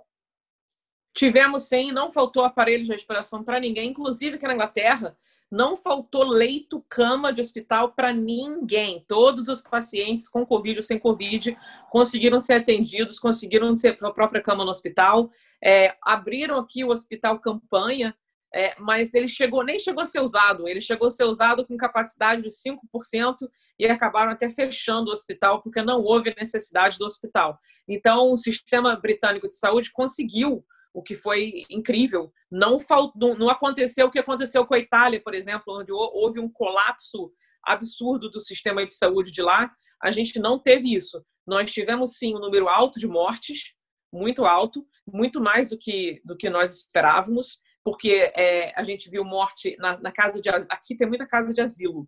Tivemos 1.14 1.64
sim, 1.64 1.92
não 1.92 2.12
faltou 2.12 2.44
aparelho 2.44 2.84
de 2.84 2.92
respiração 2.92 3.44
para 3.44 3.60
ninguém, 3.60 3.90
inclusive 3.90 4.36
aqui 4.36 4.48
na 4.48 4.54
Inglaterra, 4.54 5.16
não 5.54 5.78
faltou 5.78 6.24
leito, 6.24 6.84
cama 6.90 7.32
de 7.32 7.40
hospital 7.40 7.92
para 7.92 8.12
ninguém. 8.12 9.06
Todos 9.08 9.48
os 9.48 9.62
pacientes 9.62 10.28
com 10.28 10.44
Covid 10.44 10.80
ou 10.80 10.84
sem 10.84 10.98
Covid 10.98 11.56
conseguiram 11.92 12.40
ser 12.40 12.54
atendidos, 12.54 13.20
conseguiram 13.20 13.76
ser 13.76 14.00
a 14.02 14.12
própria 14.12 14.42
cama 14.42 14.66
no 14.66 14.72
hospital. 14.72 15.30
É, 15.64 15.96
abriram 16.02 16.58
aqui 16.58 16.84
o 16.84 16.90
hospital 16.90 17.40
campanha, 17.40 18.16
é, 18.52 18.74
mas 18.80 19.14
ele 19.14 19.28
chegou, 19.28 19.64
nem 19.64 19.78
chegou 19.78 20.02
a 20.02 20.08
ser 20.08 20.22
usado. 20.22 20.68
Ele 20.68 20.82
chegou 20.82 21.06
a 21.08 21.12
ser 21.12 21.26
usado 21.26 21.64
com 21.68 21.78
capacidade 21.78 22.42
de 22.42 22.50
5% 22.50 23.48
e 23.78 23.86
acabaram 23.86 24.32
até 24.32 24.50
fechando 24.50 25.12
o 25.12 25.14
hospital 25.14 25.62
porque 25.62 25.84
não 25.84 26.02
houve 26.02 26.34
necessidade 26.36 26.98
do 26.98 27.06
hospital. 27.06 27.60
Então, 27.88 28.32
o 28.32 28.38
sistema 28.38 28.96
britânico 28.96 29.48
de 29.48 29.56
saúde 29.56 29.92
conseguiu 29.92 30.66
o 30.94 31.02
que 31.02 31.16
foi 31.16 31.66
incrível. 31.70 32.32
Não, 32.52 32.80
faltou, 32.80 33.38
não 33.38 33.50
aconteceu 33.50 34.08
o 34.08 34.12
que 34.12 34.20
aconteceu 34.20 34.66
com 34.66 34.76
a 34.76 34.80
Itália, 34.80 35.22
por 35.22 35.34
exemplo, 35.34 35.80
onde 35.80 35.92
houve 35.92 36.40
um 36.40 36.50
colapso 36.50 37.32
absurdo 37.64 38.30
do 38.30 38.40
sistema 38.40 38.86
de 38.86 38.94
saúde 38.94 39.32
de 39.32 39.42
lá. 39.42 39.72
A 40.02 40.12
gente 40.12 40.40
não 40.40 40.62
teve 40.62 40.94
isso. 40.94 41.24
Nós 41.48 41.72
tivemos 41.72 42.18
sim 42.18 42.36
um 42.36 42.40
número 42.40 42.70
alto 42.70 43.00
de 43.00 43.08
mortes, 43.08 43.74
muito 44.14 44.46
alto, 44.46 44.86
muito 45.08 45.42
mais 45.42 45.72
do 45.72 45.78
que 45.78 46.22
do 46.24 46.38
que 46.38 46.50
nós 46.50 46.78
esperávamos, 46.78 47.60
porque 47.84 48.32
é, 48.36 48.72
a 48.80 48.84
gente 48.84 49.10
viu 49.10 49.26
morte 49.26 49.76
na, 49.80 50.00
na 50.00 50.12
casa 50.12 50.40
de 50.40 50.50
aqui 50.50 50.96
tem 50.96 51.08
muita 51.08 51.28
casa 51.28 51.54
de 51.54 51.62
asilo 51.62 52.08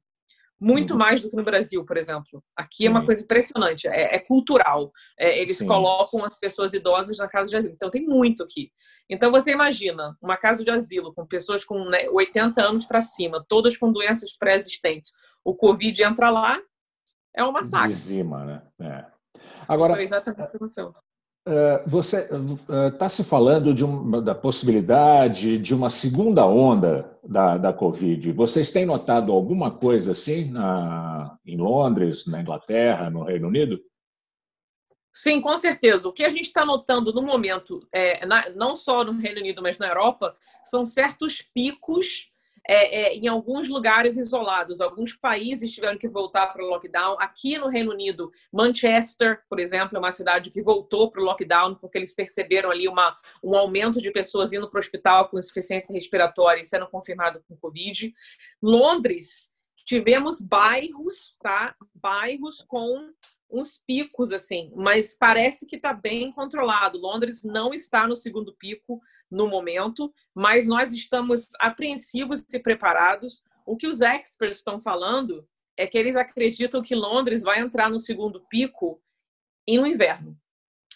muito 0.59 0.91
uhum. 0.91 0.99
mais 0.99 1.21
do 1.21 1.29
que 1.29 1.35
no 1.35 1.43
Brasil, 1.43 1.83
por 1.85 1.97
exemplo. 1.97 2.43
Aqui 2.55 2.87
é 2.87 2.89
uma 2.89 3.05
coisa 3.05 3.21
impressionante, 3.21 3.87
é, 3.87 4.15
é 4.15 4.19
cultural. 4.19 4.91
É, 5.19 5.39
eles 5.41 5.57
Sim. 5.57 5.67
colocam 5.67 6.23
as 6.23 6.39
pessoas 6.39 6.73
idosas 6.73 7.17
na 7.17 7.27
casa 7.27 7.47
de 7.47 7.57
asilo. 7.57 7.73
Então, 7.73 7.89
tem 7.89 8.05
muito 8.05 8.43
aqui. 8.43 8.71
Então, 9.09 9.31
você 9.31 9.51
imagina 9.51 10.17
uma 10.21 10.37
casa 10.37 10.63
de 10.63 10.71
asilo 10.71 11.13
com 11.13 11.25
pessoas 11.25 11.63
com 11.63 11.77
né, 11.89 12.09
80 12.09 12.61
anos 12.63 12.85
para 12.85 13.01
cima, 13.01 13.45
todas 13.47 13.77
com 13.77 13.91
doenças 13.91 14.35
pré-existentes. 14.37 15.11
O 15.43 15.55
Covid 15.55 16.03
entra 16.03 16.29
lá, 16.29 16.59
é 17.35 17.43
uma 17.43 17.51
massacre. 17.51 17.89
Dizima, 17.89 18.45
né? 18.45 18.61
É. 18.81 19.05
Agora, 19.67 19.93
Foi 19.93 20.03
exatamente 20.03 20.41
o 20.41 20.49
que 20.49 20.55
aconteceu. 20.55 20.95
Eh, 21.47 21.83
você 21.85 22.21
está 22.21 23.05
eh, 23.05 23.09
se 23.09 23.23
falando 23.23 23.71
de 23.71 23.85
uma, 23.85 24.19
da 24.19 24.33
possibilidade 24.33 25.59
de 25.59 25.75
uma 25.75 25.91
segunda 25.91 26.43
onda 26.43 27.19
da, 27.23 27.55
da 27.57 27.71
Covid. 27.71 28.31
Vocês 28.31 28.71
têm 28.71 28.83
notado 28.83 29.31
alguma 29.31 29.69
coisa 29.69 30.13
assim 30.13 30.45
na, 30.45 31.37
em 31.45 31.57
Londres, 31.57 32.25
na 32.25 32.41
Inglaterra, 32.41 33.11
no 33.11 33.23
Reino 33.23 33.47
Unido? 33.47 33.79
Sim, 35.13 35.39
com 35.39 35.55
certeza. 35.55 36.09
O 36.09 36.13
que 36.13 36.23
a 36.23 36.29
gente 36.29 36.45
está 36.45 36.65
notando 36.65 37.13
no 37.13 37.21
momento, 37.21 37.87
é, 37.91 38.25
na, 38.25 38.49
não 38.49 38.75
só 38.75 39.03
no 39.03 39.13
Reino 39.13 39.39
Unido, 39.39 39.61
mas 39.61 39.77
na 39.77 39.87
Europa, 39.87 40.35
são 40.63 40.83
certos 40.83 41.43
picos 41.43 42.31
é, 42.67 43.01
é, 43.01 43.15
em 43.15 43.27
alguns 43.27 43.69
lugares 43.69 44.17
isolados. 44.17 44.81
Alguns 44.81 45.13
países 45.13 45.71
tiveram 45.71 45.97
que 45.97 46.07
voltar 46.07 46.47
para 46.47 46.63
o 46.63 46.67
lockdown. 46.67 47.17
Aqui 47.19 47.57
no 47.57 47.69
Reino 47.69 47.91
Unido, 47.91 48.31
Manchester, 48.51 49.41
por 49.49 49.59
exemplo, 49.59 49.95
é 49.95 49.99
uma 49.99 50.11
cidade 50.11 50.51
que 50.51 50.61
voltou 50.61 51.09
para 51.09 51.21
o 51.21 51.25
lockdown 51.25 51.75
porque 51.75 51.97
eles 51.97 52.13
perceberam 52.13 52.71
ali 52.71 52.87
uma, 52.87 53.15
um 53.43 53.55
aumento 53.55 54.01
de 54.01 54.11
pessoas 54.11 54.53
indo 54.53 54.69
para 54.69 54.77
o 54.77 54.79
hospital 54.79 55.29
com 55.29 55.39
insuficiência 55.39 55.93
respiratória 55.93 56.61
e 56.61 56.65
sendo 56.65 56.87
confirmado 56.87 57.43
com 57.47 57.55
Covid. 57.55 58.13
Londres, 58.61 59.53
tivemos 59.85 60.41
bairros, 60.41 61.37
tá? 61.41 61.75
Bairros 61.93 62.63
com 62.67 63.11
uns 63.49 63.77
picos 63.77 64.31
assim, 64.31 64.71
mas 64.75 65.15
parece 65.15 65.65
que 65.65 65.75
está 65.75 65.93
bem 65.93 66.31
controlado. 66.31 66.97
Londres 66.97 67.43
não 67.43 67.73
está 67.73 68.07
no 68.07 68.15
segundo 68.15 68.53
pico 68.55 69.01
no 69.29 69.47
momento, 69.47 70.13
mas 70.33 70.67
nós 70.67 70.91
estamos 70.91 71.47
apreensivos 71.59 72.43
e 72.53 72.59
preparados. 72.59 73.43
O 73.65 73.77
que 73.77 73.87
os 73.87 74.01
experts 74.01 74.57
estão 74.57 74.79
falando 74.79 75.47
é 75.77 75.87
que 75.87 75.97
eles 75.97 76.15
acreditam 76.15 76.81
que 76.81 76.95
Londres 76.95 77.43
vai 77.43 77.59
entrar 77.59 77.89
no 77.89 77.99
segundo 77.99 78.41
pico 78.49 79.01
no 79.67 79.85
inverno. 79.85 80.37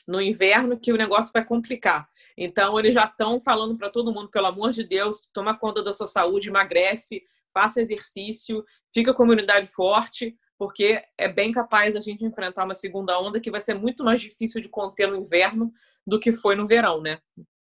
No 0.08 0.22
inverno 0.22 0.80
que 0.80 0.92
o 0.92 0.98
negócio 0.98 1.32
vai 1.34 1.46
complicar. 1.46 2.10
Então 2.38 2.80
eles 2.80 2.94
já 2.94 3.06
estão 3.06 3.40
falando 3.40 3.78
para 3.78 3.90
todo 3.90 4.14
mundo, 4.14 4.30
pelo 4.30 4.48
amor 4.48 4.72
de 4.72 4.84
Deus, 4.84 5.20
toma 5.34 5.58
conta 5.58 5.84
da 5.84 5.94
sua 5.94 6.08
saúde, 6.08 6.50
emagrece, 6.50 7.24
faça 7.54 7.82
exercício, 7.82 8.64
fica 8.94 9.14
com 9.14 9.24
a 9.24 9.26
imunidade 9.26 9.68
forte, 9.68 10.36
porque 10.60 11.02
é 11.18 11.30
bem 11.30 11.54
capaz 11.54 11.96
a 11.96 12.02
gente 12.02 12.26
enfrentar 12.26 12.66
uma 12.66 12.76
segunda 12.76 13.18
onda 13.18 13.40
que 13.40 13.50
vai 13.50 13.62
ser 13.62 13.76
muito 13.76 14.04
mais 14.04 14.20
difícil 14.20 14.62
de 14.62 14.68
conter 14.68 15.08
no 15.08 15.16
inverno 15.16 15.72
do 16.06 16.20
que 16.20 16.34
foi 16.34 16.54
no 16.54 16.68
verão, 16.68 17.02
né? 17.02 17.18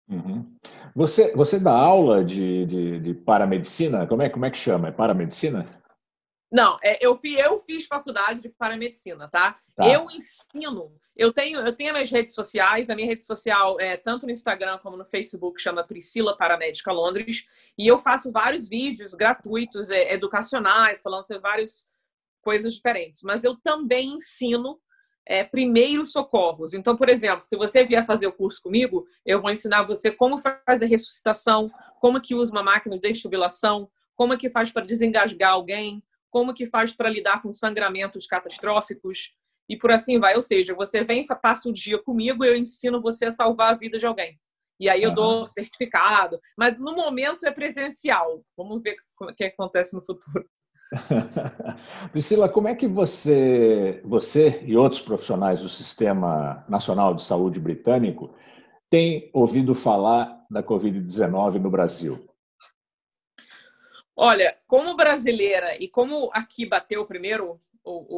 Uhum. 0.06 0.54
Você, 0.94 1.34
você 1.34 1.58
dá 1.58 1.72
aula 1.72 2.22
de, 2.22 2.66
de, 2.66 3.00
de, 3.00 3.14
paramedicina? 3.14 4.06
Como 4.06 4.20
é, 4.20 4.28
como 4.28 4.44
é 4.44 4.50
que 4.50 4.58
chama? 4.58 4.88
É 4.88 4.92
paramedicina? 4.92 5.66
Não, 6.52 6.76
é, 6.82 6.99
eu, 7.00 7.16
fiz, 7.16 7.38
eu 7.38 7.58
fiz 7.61 7.87
faculdade 7.87 8.42
de 8.42 8.50
paramedicina, 8.50 9.26
tá? 9.26 9.58
tá? 9.75 9.88
Eu 9.88 10.11
ensino. 10.11 10.92
Eu 11.16 11.32
tenho, 11.32 11.61
eu 11.61 11.75
tenho 11.75 11.94
minhas 11.94 12.11
redes 12.11 12.34
sociais, 12.34 12.90
a 12.90 12.94
minha 12.94 13.08
rede 13.08 13.25
social 13.25 13.80
é 13.80 13.96
tanto 13.96 14.26
no 14.26 14.32
Instagram 14.32 14.78
como 14.78 14.99
no 14.99 15.04
Facebook, 15.06 15.62
chama 15.62 15.82
Priscila 15.82 16.37
Paramédica 16.37 16.92
Londres, 16.92 17.46
e 17.78 17.87
eu 17.87 17.96
faço 17.96 18.30
vários 18.30 18.68
vídeos 18.68 19.14
gratuitos, 19.14 19.90
é, 19.90 20.12
educacionais, 20.12 21.00
falando 21.00 21.26
sobre 21.26 21.40
vários 21.40 21.90
coisas 22.42 22.75
diferentes. 22.75 23.22
Mas 23.22 23.44
eu 23.44 23.56
também 23.56 24.14
ensino 24.14 24.78
é, 25.26 25.44
primeiros 25.44 26.12
socorros. 26.12 26.75
Então, 26.75 26.96
por 26.96 27.08
exemplo, 27.08 27.42
se 27.42 27.56
você 27.56 27.84
vier 27.84 28.04
fazer 28.04 28.26
o 28.26 28.32
curso 28.32 28.61
comigo, 28.62 29.06
eu 29.25 29.40
vou 29.40 29.50
ensinar 29.50 29.84
você 29.84 30.11
como 30.11 30.37
fazer 30.38 30.87
ressuscitação, 30.87 31.70
como 32.00 32.20
que 32.20 32.34
usa 32.34 32.52
uma 32.52 32.62
máquina 32.62 32.96
de 32.96 33.02
defibrilação, 33.02 33.88
como 34.14 34.37
que 34.37 34.50
faz 34.50 34.70
para 34.70 34.84
desengasgar 34.84 35.52
alguém, 35.52 36.02
como 36.30 36.54
que 36.54 36.66
faz 36.66 36.92
para 36.92 37.11
lidar 37.11 37.42
com 37.42 37.52
sangramentos 37.52 38.26
catastróficos 38.26 39.34
e 39.68 39.76
por 39.76 39.90
assim 39.90 40.18
vai. 40.18 40.34
Ou 40.34 40.42
seja, 40.42 40.75
você 40.75 41.04
vem, 41.04 41.25
passa 41.40 41.68
o 41.68 41.72
dia 41.72 42.02
comigo, 42.02 42.44
eu 42.44 42.56
ensino 42.56 43.00
você 43.00 43.26
a 43.26 43.30
salvar 43.30 43.72
a 43.72 43.76
vida 43.76 43.99
de 43.99 44.06
alguém. 44.06 44.38
E 44.80 44.88
aí 44.88 45.02
eu 45.02 45.11
uhum. 45.11 45.14
dou 45.14 45.46
certificado, 45.46 46.40
mas 46.56 46.76
no 46.76 46.96
momento 46.96 47.46
é 47.46 47.52
presencial. 47.52 48.44
Vamos 48.56 48.82
ver 48.82 48.96
o 49.20 49.32
que 49.34 49.44
acontece 49.44 49.94
no 49.94 50.04
futuro. 50.04 50.44
Priscila, 52.12 52.49
como 52.49 52.68
é 52.68 52.75
que 52.75 52.87
você, 52.87 54.00
você 54.04 54.61
e 54.64 54.76
outros 54.76 55.00
profissionais 55.00 55.61
do 55.61 55.68
Sistema 55.68 56.64
Nacional 56.68 57.14
de 57.14 57.22
Saúde 57.22 57.58
britânico 57.58 58.34
têm 58.90 59.30
ouvido 59.32 59.75
falar 59.75 60.44
da 60.50 60.62
Covid-19 60.62 61.54
no 61.54 61.70
Brasil? 61.70 62.28
Olha, 64.14 64.56
como 64.66 64.94
brasileira 64.94 65.76
e 65.82 65.88
como 65.88 66.30
aqui 66.34 66.66
bateu 66.66 67.06
primeiro 67.06 67.56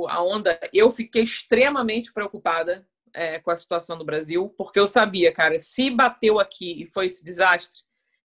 a 0.08 0.22
onda, 0.22 0.58
eu 0.72 0.90
fiquei 0.90 1.22
extremamente 1.22 2.12
preocupada 2.12 2.86
é, 3.14 3.38
com 3.38 3.50
a 3.50 3.56
situação 3.56 3.96
do 3.96 4.04
Brasil, 4.04 4.52
porque 4.58 4.78
eu 4.78 4.86
sabia, 4.86 5.32
cara, 5.32 5.58
se 5.58 5.88
bateu 5.88 6.40
aqui 6.40 6.82
e 6.82 6.86
foi 6.86 7.06
esse 7.06 7.24
desastre, 7.24 7.82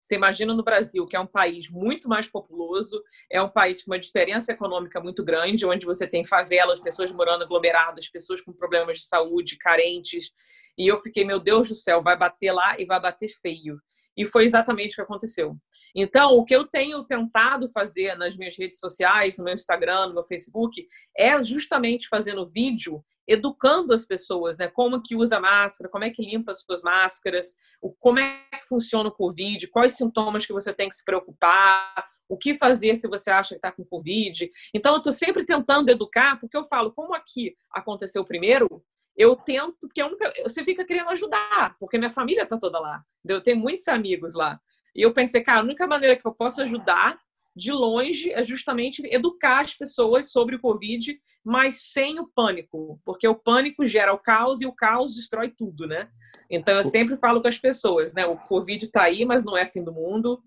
você 0.09 0.15
imagina 0.15 0.55
no 0.55 0.63
Brasil, 0.63 1.05
que 1.05 1.15
é 1.15 1.19
um 1.19 1.27
país 1.27 1.69
muito 1.69 2.09
mais 2.09 2.27
populoso, 2.27 2.99
é 3.29 3.39
um 3.39 3.47
país 3.47 3.83
com 3.83 3.91
uma 3.91 3.99
diferença 3.99 4.51
econômica 4.51 4.99
muito 4.99 5.23
grande, 5.23 5.67
onde 5.67 5.85
você 5.85 6.07
tem 6.07 6.25
favelas, 6.25 6.79
pessoas 6.79 7.11
morando 7.11 7.43
aglomeradas, 7.43 8.09
pessoas 8.09 8.41
com 8.41 8.51
problemas 8.51 8.97
de 8.97 9.03
saúde, 9.03 9.55
carentes. 9.55 10.31
E 10.79 10.87
eu 10.87 10.97
fiquei, 10.97 11.25
meu 11.25 11.41
Deus 11.41 11.67
do 11.67 11.75
céu, 11.75 12.01
vai 12.01 12.17
bater 12.17 12.53
lá 12.53 12.77
e 12.79 12.85
vai 12.85 13.01
bater 13.01 13.27
feio. 13.41 13.77
E 14.15 14.25
foi 14.25 14.45
exatamente 14.45 14.93
o 14.93 14.95
que 14.95 15.01
aconteceu. 15.01 15.57
Então, 15.93 16.31
o 16.37 16.45
que 16.45 16.55
eu 16.55 16.65
tenho 16.65 17.03
tentado 17.03 17.69
fazer 17.69 18.15
nas 18.17 18.37
minhas 18.37 18.57
redes 18.57 18.79
sociais, 18.79 19.35
no 19.35 19.43
meu 19.43 19.53
Instagram, 19.53 20.07
no 20.07 20.13
meu 20.13 20.23
Facebook, 20.25 20.87
é 21.17 21.43
justamente 21.43 22.07
fazendo 22.07 22.47
vídeo 22.47 23.03
educando 23.27 23.93
as 23.93 24.05
pessoas, 24.05 24.57
né? 24.57 24.67
Como 24.67 25.03
que 25.03 25.15
usa 25.15 25.39
máscara, 25.39 25.89
como 25.89 26.03
é 26.03 26.09
que 26.09 26.25
limpa 26.25 26.51
as 26.51 26.61
suas 26.61 26.81
máscaras, 26.81 27.55
como 27.99 28.17
é 28.17 28.41
que 28.51 28.67
funciona 28.67 29.09
o 29.09 29.11
Covid, 29.11 29.67
quais 29.67 29.95
sintomas 29.95 30.47
que 30.47 30.53
você 30.53 30.73
tem 30.73 30.89
que 30.89 30.95
se 30.95 31.05
preocupar, 31.05 32.07
o 32.27 32.35
que 32.35 32.55
fazer 32.55 32.95
se 32.95 33.07
você 33.07 33.29
acha 33.29 33.49
que 33.49 33.55
está 33.57 33.71
com 33.71 33.85
Covid. 33.85 34.49
Então, 34.73 34.93
eu 34.93 34.97
estou 34.97 35.13
sempre 35.13 35.45
tentando 35.45 35.89
educar, 35.89 36.39
porque 36.39 36.57
eu 36.57 36.63
falo, 36.63 36.91
como 36.91 37.13
aqui 37.13 37.55
aconteceu 37.71 38.25
primeiro, 38.25 38.83
eu 39.19 39.35
tento, 39.35 39.75
porque 39.81 40.01
eu 40.01 40.09
nunca, 40.09 40.31
você 40.41 40.63
fica 40.63 40.85
querendo 40.85 41.09
ajudar, 41.09 41.75
porque 41.77 41.97
minha 41.97 42.09
família 42.09 42.43
está 42.43 42.57
toda 42.57 42.79
lá. 42.79 43.03
Eu 43.27 43.41
tenho 43.41 43.57
muitos 43.57 43.85
amigos 43.89 44.33
lá. 44.33 44.57
E 44.95 45.01
eu 45.01 45.13
pensei, 45.13 45.41
cara, 45.41 45.59
a 45.59 45.63
única 45.63 45.85
maneira 45.85 46.15
que 46.15 46.25
eu 46.25 46.33
posso 46.33 46.61
ajudar 46.61 47.19
de 47.53 47.69
longe 47.73 48.31
é 48.31 48.41
justamente 48.45 49.05
educar 49.13 49.59
as 49.59 49.75
pessoas 49.75 50.31
sobre 50.31 50.55
o 50.55 50.61
Covid, 50.61 51.19
mas 51.43 51.91
sem 51.91 52.17
o 52.17 52.29
pânico, 52.33 52.97
porque 53.03 53.27
o 53.27 53.35
pânico 53.35 53.83
gera 53.85 54.13
o 54.13 54.17
caos 54.17 54.61
e 54.61 54.65
o 54.65 54.71
caos 54.71 55.15
destrói 55.15 55.49
tudo, 55.49 55.85
né? 55.85 56.07
Então 56.49 56.77
eu 56.77 56.83
sempre 56.85 57.17
falo 57.17 57.41
com 57.41 57.49
as 57.49 57.59
pessoas, 57.59 58.13
né? 58.13 58.25
O 58.25 58.37
Covid 58.37 58.85
está 58.85 59.03
aí, 59.03 59.25
mas 59.25 59.43
não 59.43 59.57
é 59.57 59.65
fim 59.65 59.83
do 59.83 59.91
mundo. 59.91 60.41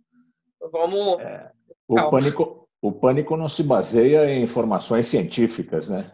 Vamos. 0.72 1.20
É, 1.20 1.52
o, 1.86 2.10
pânico, 2.10 2.68
o 2.80 2.90
pânico 2.90 3.36
não 3.36 3.50
se 3.50 3.62
baseia 3.62 4.32
em 4.32 4.42
informações 4.42 5.06
científicas, 5.06 5.90
né? 5.90 6.10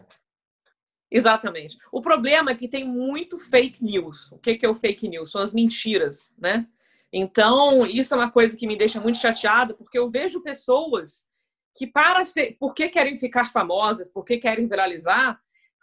Exatamente. 1.11 1.77
O 1.91 2.01
problema 2.01 2.51
é 2.51 2.55
que 2.55 2.67
tem 2.67 2.87
muito 2.87 3.39
fake 3.39 3.83
news. 3.83 4.31
O 4.31 4.37
que 4.37 4.59
é 4.63 4.69
o 4.69 4.75
fake 4.75 5.07
news? 5.07 5.31
São 5.31 5.41
as 5.41 5.53
mentiras, 5.53 6.35
né? 6.37 6.67
Então, 7.11 7.85
isso 7.85 8.13
é 8.13 8.17
uma 8.17 8.31
coisa 8.31 8.55
que 8.55 8.67
me 8.67 8.75
deixa 8.75 9.01
muito 9.01 9.17
chateada, 9.17 9.73
porque 9.73 9.97
eu 9.97 10.09
vejo 10.09 10.43
pessoas 10.43 11.27
que, 11.75 11.87
para 11.87 12.23
ser, 12.25 12.55
porque 12.59 12.89
querem 12.89 13.17
ficar 13.17 13.51
famosas, 13.51 14.11
porque 14.11 14.37
querem 14.37 14.67
viralizar, 14.67 15.39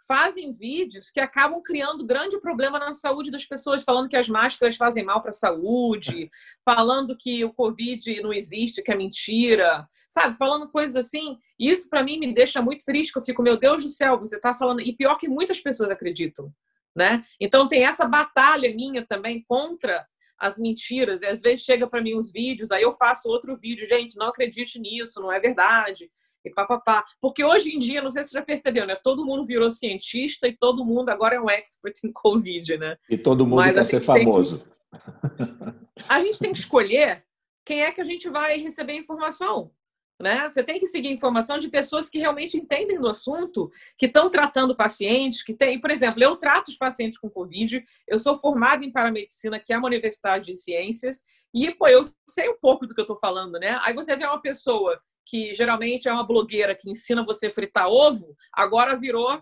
fazem 0.07 0.53
vídeos 0.53 1.11
que 1.11 1.19
acabam 1.19 1.61
criando 1.61 2.05
grande 2.05 2.39
problema 2.39 2.79
na 2.79 2.93
saúde 2.93 3.29
das 3.29 3.45
pessoas, 3.45 3.83
falando 3.83 4.09
que 4.09 4.15
as 4.15 4.29
máscaras 4.29 4.77
fazem 4.77 5.03
mal 5.03 5.21
para 5.21 5.31
a 5.31 5.33
saúde, 5.33 6.29
falando 6.63 7.17
que 7.17 7.43
o 7.43 7.53
Covid 7.53 8.21
não 8.21 8.31
existe, 8.31 8.81
que 8.81 8.91
é 8.91 8.95
mentira, 8.95 9.87
sabe? 10.09 10.37
Falando 10.37 10.71
coisas 10.71 10.95
assim. 10.95 11.37
Isso, 11.59 11.89
para 11.89 12.03
mim, 12.03 12.17
me 12.17 12.33
deixa 12.33 12.61
muito 12.61 12.85
triste, 12.85 13.11
que 13.11 13.19
eu 13.19 13.25
fico, 13.25 13.43
meu 13.43 13.57
Deus 13.57 13.83
do 13.83 13.89
céu, 13.89 14.17
você 14.17 14.37
está 14.37 14.53
falando. 14.53 14.81
E 14.81 14.95
pior 14.95 15.17
que 15.17 15.27
muitas 15.27 15.59
pessoas 15.59 15.89
acreditam. 15.89 16.51
Né? 16.95 17.21
Então, 17.39 17.67
tem 17.67 17.83
essa 17.83 18.07
batalha 18.07 18.73
minha 18.73 19.05
também 19.05 19.43
contra 19.47 20.07
as 20.39 20.57
mentiras. 20.57 21.21
E 21.21 21.25
às 21.25 21.41
vezes 21.41 21.61
chega 21.61 21.87
para 21.87 22.01
mim 22.01 22.15
os 22.15 22.31
vídeos, 22.31 22.71
aí 22.71 22.83
eu 22.83 22.93
faço 22.93 23.27
outro 23.27 23.57
vídeo, 23.57 23.87
gente, 23.87 24.17
não 24.17 24.27
acredite 24.27 24.79
nisso, 24.79 25.21
não 25.21 25.31
é 25.31 25.39
verdade. 25.39 26.09
E 26.47 26.53
papapá. 26.53 27.05
Porque 27.21 27.43
hoje 27.43 27.75
em 27.75 27.79
dia, 27.79 28.01
não 28.01 28.09
sei 28.09 28.23
se 28.23 28.29
você 28.29 28.39
já 28.39 28.45
percebeu, 28.45 28.85
né? 28.85 28.95
Todo 29.03 29.25
mundo 29.25 29.45
virou 29.45 29.69
cientista 29.69 30.47
e 30.47 30.55
todo 30.55 30.85
mundo 30.85 31.09
agora 31.09 31.35
é 31.35 31.41
um 31.41 31.49
expert 31.49 31.95
em 32.03 32.11
Covid, 32.11 32.77
né? 32.77 32.97
E 33.09 33.17
todo 33.17 33.45
mundo 33.45 33.57
Mas 33.57 33.73
quer 33.73 33.85
ser 33.85 34.03
famoso. 34.03 34.59
Que... 34.59 35.77
A 36.07 36.19
gente 36.19 36.39
tem 36.39 36.51
que 36.51 36.59
escolher 36.59 37.23
quem 37.65 37.83
é 37.83 37.91
que 37.91 37.99
a 37.99 38.03
gente 38.03 38.29
vai 38.29 38.57
receber 38.57 38.93
informação. 38.93 39.71
Né? 40.19 40.49
Você 40.49 40.63
tem 40.63 40.79
que 40.79 40.87
seguir 40.87 41.09
informação 41.09 41.59
de 41.59 41.69
pessoas 41.69 42.09
que 42.09 42.17
realmente 42.17 42.57
entendem 42.57 42.99
do 42.99 43.07
assunto, 43.07 43.69
que 43.97 44.07
estão 44.07 44.29
tratando 44.29 44.75
pacientes, 44.75 45.43
que 45.43 45.53
tem, 45.53 45.79
por 45.79 45.91
exemplo, 45.91 46.23
eu 46.23 46.35
trato 46.37 46.69
os 46.69 46.77
pacientes 46.77 47.19
com 47.19 47.29
Covid, 47.29 47.83
eu 48.07 48.17
sou 48.17 48.39
formada 48.39 48.83
em 48.83 48.91
paramedicina, 48.91 49.59
que 49.59 49.71
é 49.71 49.77
uma 49.77 49.87
universidade 49.87 50.47
de 50.47 50.55
ciências, 50.55 51.23
e 51.53 51.69
pô, 51.71 51.87
eu 51.87 52.01
sei 52.27 52.49
um 52.49 52.57
pouco 52.59 52.87
do 52.87 52.95
que 52.95 52.99
eu 52.99 53.03
estou 53.03 53.19
falando, 53.19 53.59
né? 53.59 53.79
Aí 53.83 53.93
você 53.93 54.15
vê 54.15 54.25
uma 54.25 54.41
pessoa 54.41 54.99
que 55.27 55.53
geralmente 55.53 56.07
é 56.07 56.13
uma 56.13 56.25
blogueira 56.25 56.73
que 56.73 56.89
ensina 56.89 57.25
você 57.25 57.47
a 57.47 57.53
fritar 57.53 57.87
ovo, 57.87 58.35
agora 58.53 58.95
virou 58.95 59.41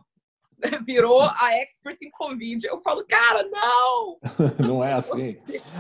virou 0.86 1.22
a 1.22 1.54
expert 1.58 1.98
em 2.02 2.10
Covid. 2.12 2.66
Eu 2.68 2.82
falo, 2.82 3.06
cara, 3.06 3.44
não! 3.44 4.18
não 4.60 4.84
é 4.84 4.94
assim. 4.94 5.38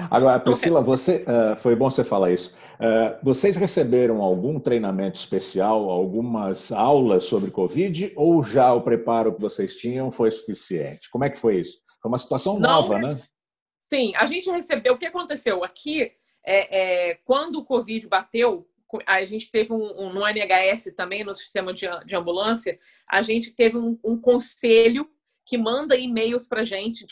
Agora, 0.09 0.39
Priscila, 0.39 0.81
você, 0.81 1.23
uh, 1.23 1.55
foi 1.55 1.75
bom 1.75 1.89
você 1.89 2.03
falar 2.03 2.31
isso. 2.31 2.55
Uh, 2.75 3.17
vocês 3.23 3.55
receberam 3.55 4.21
algum 4.21 4.59
treinamento 4.59 5.17
especial, 5.17 5.89
algumas 5.89 6.71
aulas 6.71 7.23
sobre 7.23 7.51
Covid, 7.51 8.11
ou 8.15 8.43
já 8.43 8.73
o 8.73 8.81
preparo 8.81 9.33
que 9.33 9.41
vocês 9.41 9.75
tinham 9.75 10.11
foi 10.11 10.29
suficiente? 10.31 11.09
Como 11.09 11.23
é 11.23 11.29
que 11.29 11.39
foi 11.39 11.61
isso? 11.61 11.79
Foi 12.01 12.09
uma 12.09 12.17
situação 12.17 12.59
não, 12.59 12.81
nova, 12.81 12.99
né? 12.99 13.17
Sim, 13.85 14.13
a 14.15 14.25
gente 14.25 14.49
recebeu. 14.49 14.93
O 14.93 14.97
que 14.97 15.05
aconteceu? 15.05 15.63
Aqui, 15.63 16.11
é, 16.45 17.11
é, 17.11 17.15
quando 17.23 17.57
o 17.57 17.65
Covid 17.65 18.07
bateu, 18.07 18.67
a 19.05 19.23
gente 19.23 19.51
teve 19.51 19.73
um, 19.73 19.99
um, 19.99 20.13
no 20.13 20.25
NHS 20.25 20.93
também, 20.95 21.23
no 21.23 21.33
sistema 21.33 21.73
de, 21.73 21.87
de 22.05 22.15
ambulância, 22.15 22.77
a 23.07 23.21
gente 23.21 23.51
teve 23.51 23.77
um, 23.77 23.99
um 24.03 24.19
conselho 24.19 25.09
que 25.45 25.57
manda 25.57 25.95
e-mails 25.95 26.47
para 26.47 26.63
gente, 26.63 27.05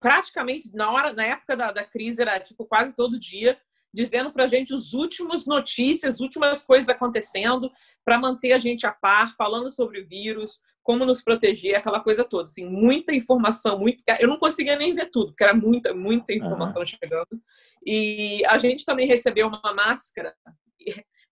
praticamente 0.00 0.70
na 0.74 0.90
hora, 0.90 1.12
na 1.12 1.24
época 1.24 1.56
da, 1.56 1.72
da 1.72 1.84
crise, 1.84 2.22
era 2.22 2.38
tipo 2.38 2.64
quase 2.66 2.94
todo 2.94 3.18
dia, 3.18 3.58
dizendo 3.92 4.32
para 4.32 4.44
a 4.44 4.48
gente 4.48 4.74
as 4.74 4.92
últimas 4.92 5.46
notícias, 5.46 6.14
as 6.14 6.20
últimas 6.20 6.64
coisas 6.64 6.88
acontecendo, 6.88 7.70
para 8.04 8.18
manter 8.18 8.52
a 8.52 8.58
gente 8.58 8.86
a 8.86 8.92
par, 8.92 9.34
falando 9.36 9.70
sobre 9.70 10.00
o 10.00 10.06
vírus, 10.06 10.60
como 10.82 11.06
nos 11.06 11.22
proteger, 11.22 11.76
aquela 11.76 12.00
coisa 12.00 12.24
toda. 12.24 12.44
Assim, 12.44 12.66
muita 12.66 13.14
informação, 13.14 13.78
muito. 13.78 14.02
Eu 14.18 14.28
não 14.28 14.38
conseguia 14.38 14.76
nem 14.76 14.92
ver 14.92 15.06
tudo, 15.10 15.28
porque 15.28 15.44
era 15.44 15.54
muita, 15.54 15.94
muita 15.94 16.32
informação 16.32 16.80
uhum. 16.80 16.86
chegando. 16.86 17.40
E 17.86 18.42
a 18.48 18.58
gente 18.58 18.84
também 18.84 19.06
recebeu 19.06 19.46
uma 19.46 19.74
máscara 19.74 20.34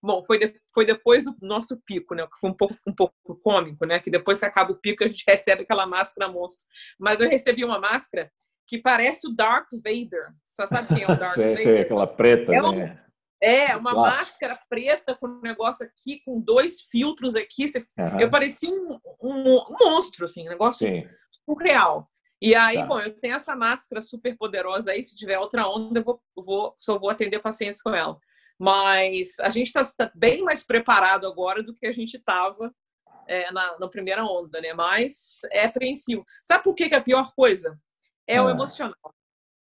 Bom, 0.03 0.23
foi, 0.23 0.39
de, 0.39 0.55
foi 0.73 0.85
depois 0.85 1.25
do 1.25 1.35
nosso 1.41 1.79
pico, 1.85 2.15
né? 2.15 2.23
Que 2.23 2.39
foi 2.39 2.49
um 2.49 2.55
pouco, 2.55 2.75
um 2.87 2.93
pouco 2.93 3.15
cômico, 3.43 3.85
né? 3.85 3.99
Que 3.99 4.09
depois 4.09 4.39
que 4.39 4.45
acaba 4.45 4.71
o 4.71 4.79
pico, 4.79 5.03
a 5.03 5.07
gente 5.07 5.23
recebe 5.27 5.61
aquela 5.63 5.85
máscara 5.85 6.31
monstro. 6.31 6.65
Mas 6.99 7.21
eu 7.21 7.29
recebi 7.29 7.63
uma 7.63 7.79
máscara 7.79 8.31
que 8.67 8.79
parece 8.79 9.27
o 9.27 9.35
Darth 9.35 9.69
Vader. 9.83 10.33
Você 10.45 10.67
sabe 10.67 10.87
quem 10.95 11.03
é 11.03 11.05
o 11.05 11.15
Darth 11.19 11.35
sei, 11.35 11.49
Vader? 11.49 11.63
Sei, 11.63 11.81
aquela 11.81 12.07
preta, 12.07 12.53
é 12.53 12.61
né? 12.61 13.01
É, 13.43 13.75
uma 13.75 13.93
Nossa. 13.93 14.17
máscara 14.17 14.59
preta 14.69 15.15
com 15.15 15.27
um 15.27 15.41
negócio 15.41 15.83
aqui, 15.83 16.21
com 16.23 16.39
dois 16.39 16.81
filtros 16.81 17.35
aqui. 17.35 17.65
Uhum. 17.97 18.19
Eu 18.19 18.29
parecia 18.29 18.69
um, 18.69 18.99
um, 19.19 19.57
um, 19.57 19.75
monstro, 19.81 20.25
assim, 20.25 20.45
um 20.45 20.51
negócio 20.51 20.87
Sim. 20.87 21.03
surreal. 21.43 22.07
E 22.39 22.53
aí, 22.53 22.77
tá. 22.77 22.85
bom, 22.85 22.99
eu 22.99 23.19
tenho 23.19 23.35
essa 23.35 23.55
máscara 23.55 24.01
super 24.01 24.37
poderosa 24.37 24.91
aí. 24.91 25.03
Se 25.03 25.15
tiver 25.15 25.39
outra 25.39 25.67
onda, 25.67 25.99
eu 25.99 26.03
vou, 26.03 26.21
vou, 26.35 26.73
só 26.77 26.99
vou 26.99 27.09
atender 27.09 27.39
pacientes 27.39 27.81
com 27.81 27.93
ela. 27.95 28.17
Mas 28.61 29.39
a 29.39 29.49
gente 29.49 29.75
está 29.75 29.83
tá 29.83 30.11
bem 30.13 30.43
mais 30.43 30.61
preparado 30.61 31.25
agora 31.25 31.63
do 31.63 31.73
que 31.73 31.87
a 31.87 31.91
gente 31.91 32.17
estava 32.17 32.71
é, 33.27 33.51
na, 33.51 33.79
na, 33.79 33.87
primeira 33.87 34.23
onda, 34.23 34.61
né? 34.61 34.71
Mas 34.71 35.39
é 35.51 35.65
apreensivo. 35.65 36.23
Sabe 36.43 36.63
por 36.63 36.75
que, 36.75 36.87
que 36.87 36.93
é 36.93 36.99
a 36.99 37.03
pior 37.03 37.33
coisa? 37.35 37.75
É 38.27 38.37
ah. 38.37 38.43
o 38.43 38.49
emocional. 38.51 39.15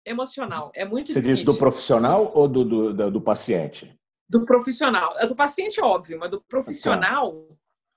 Emocional. 0.04 0.72
É 0.74 0.84
muito 0.84 1.12
Você 1.12 1.20
difícil. 1.20 1.44
diz 1.44 1.54
do 1.54 1.56
profissional 1.56 2.32
ou 2.34 2.48
do, 2.48 2.64
do, 2.64 2.92
do, 2.92 3.10
do 3.12 3.20
paciente? 3.20 3.96
Do 4.28 4.44
profissional. 4.44 5.14
Do 5.24 5.36
paciente, 5.36 5.78
é 5.78 5.84
óbvio, 5.84 6.18
mas 6.18 6.32
do 6.32 6.40
profissional. 6.40 7.46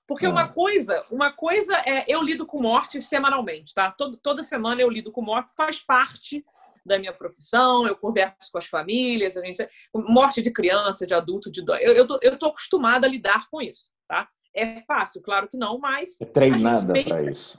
Porque 0.06 0.26
ah. 0.26 0.30
uma 0.30 0.46
coisa, 0.46 1.04
uma 1.10 1.32
coisa 1.32 1.76
é 1.78 2.04
eu 2.06 2.22
lido 2.22 2.46
com 2.46 2.62
morte 2.62 3.00
semanalmente, 3.00 3.74
tá? 3.74 3.90
Todo, 3.90 4.16
toda 4.16 4.44
semana 4.44 4.80
eu 4.80 4.88
lido 4.88 5.10
com 5.10 5.22
morte, 5.22 5.50
faz 5.56 5.80
parte 5.80 6.44
da 6.84 6.98
minha 6.98 7.12
profissão, 7.12 7.86
eu 7.86 7.96
converso 7.96 8.50
com 8.52 8.58
as 8.58 8.66
famílias, 8.66 9.36
a 9.36 9.44
gente 9.44 9.66
morte 9.94 10.42
de 10.42 10.50
criança, 10.50 11.06
de 11.06 11.14
adulto, 11.14 11.50
de 11.50 11.64
dó. 11.64 11.74
Eu, 11.76 11.92
eu, 11.94 12.06
tô, 12.06 12.18
eu 12.22 12.38
tô 12.38 12.46
acostumada 12.46 13.06
a 13.06 13.10
lidar 13.10 13.48
com 13.50 13.62
isso, 13.62 13.90
tá? 14.06 14.28
É 14.54 14.80
fácil, 14.82 15.22
claro 15.22 15.48
que 15.48 15.56
não, 15.56 15.78
mas. 15.78 16.20
É 16.20 16.26
treinada 16.26 16.92
para 16.92 17.18
isso. 17.30 17.58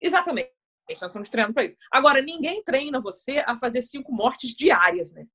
Exatamente. 0.00 0.50
Nós 0.88 1.02
estamos 1.02 1.28
treinando 1.28 1.54
para 1.54 1.64
isso. 1.64 1.76
Agora, 1.90 2.20
ninguém 2.20 2.62
treina 2.62 3.00
você 3.00 3.38
a 3.46 3.58
fazer 3.58 3.82
cinco 3.82 4.12
mortes 4.12 4.54
diárias, 4.54 5.12
né? 5.12 5.26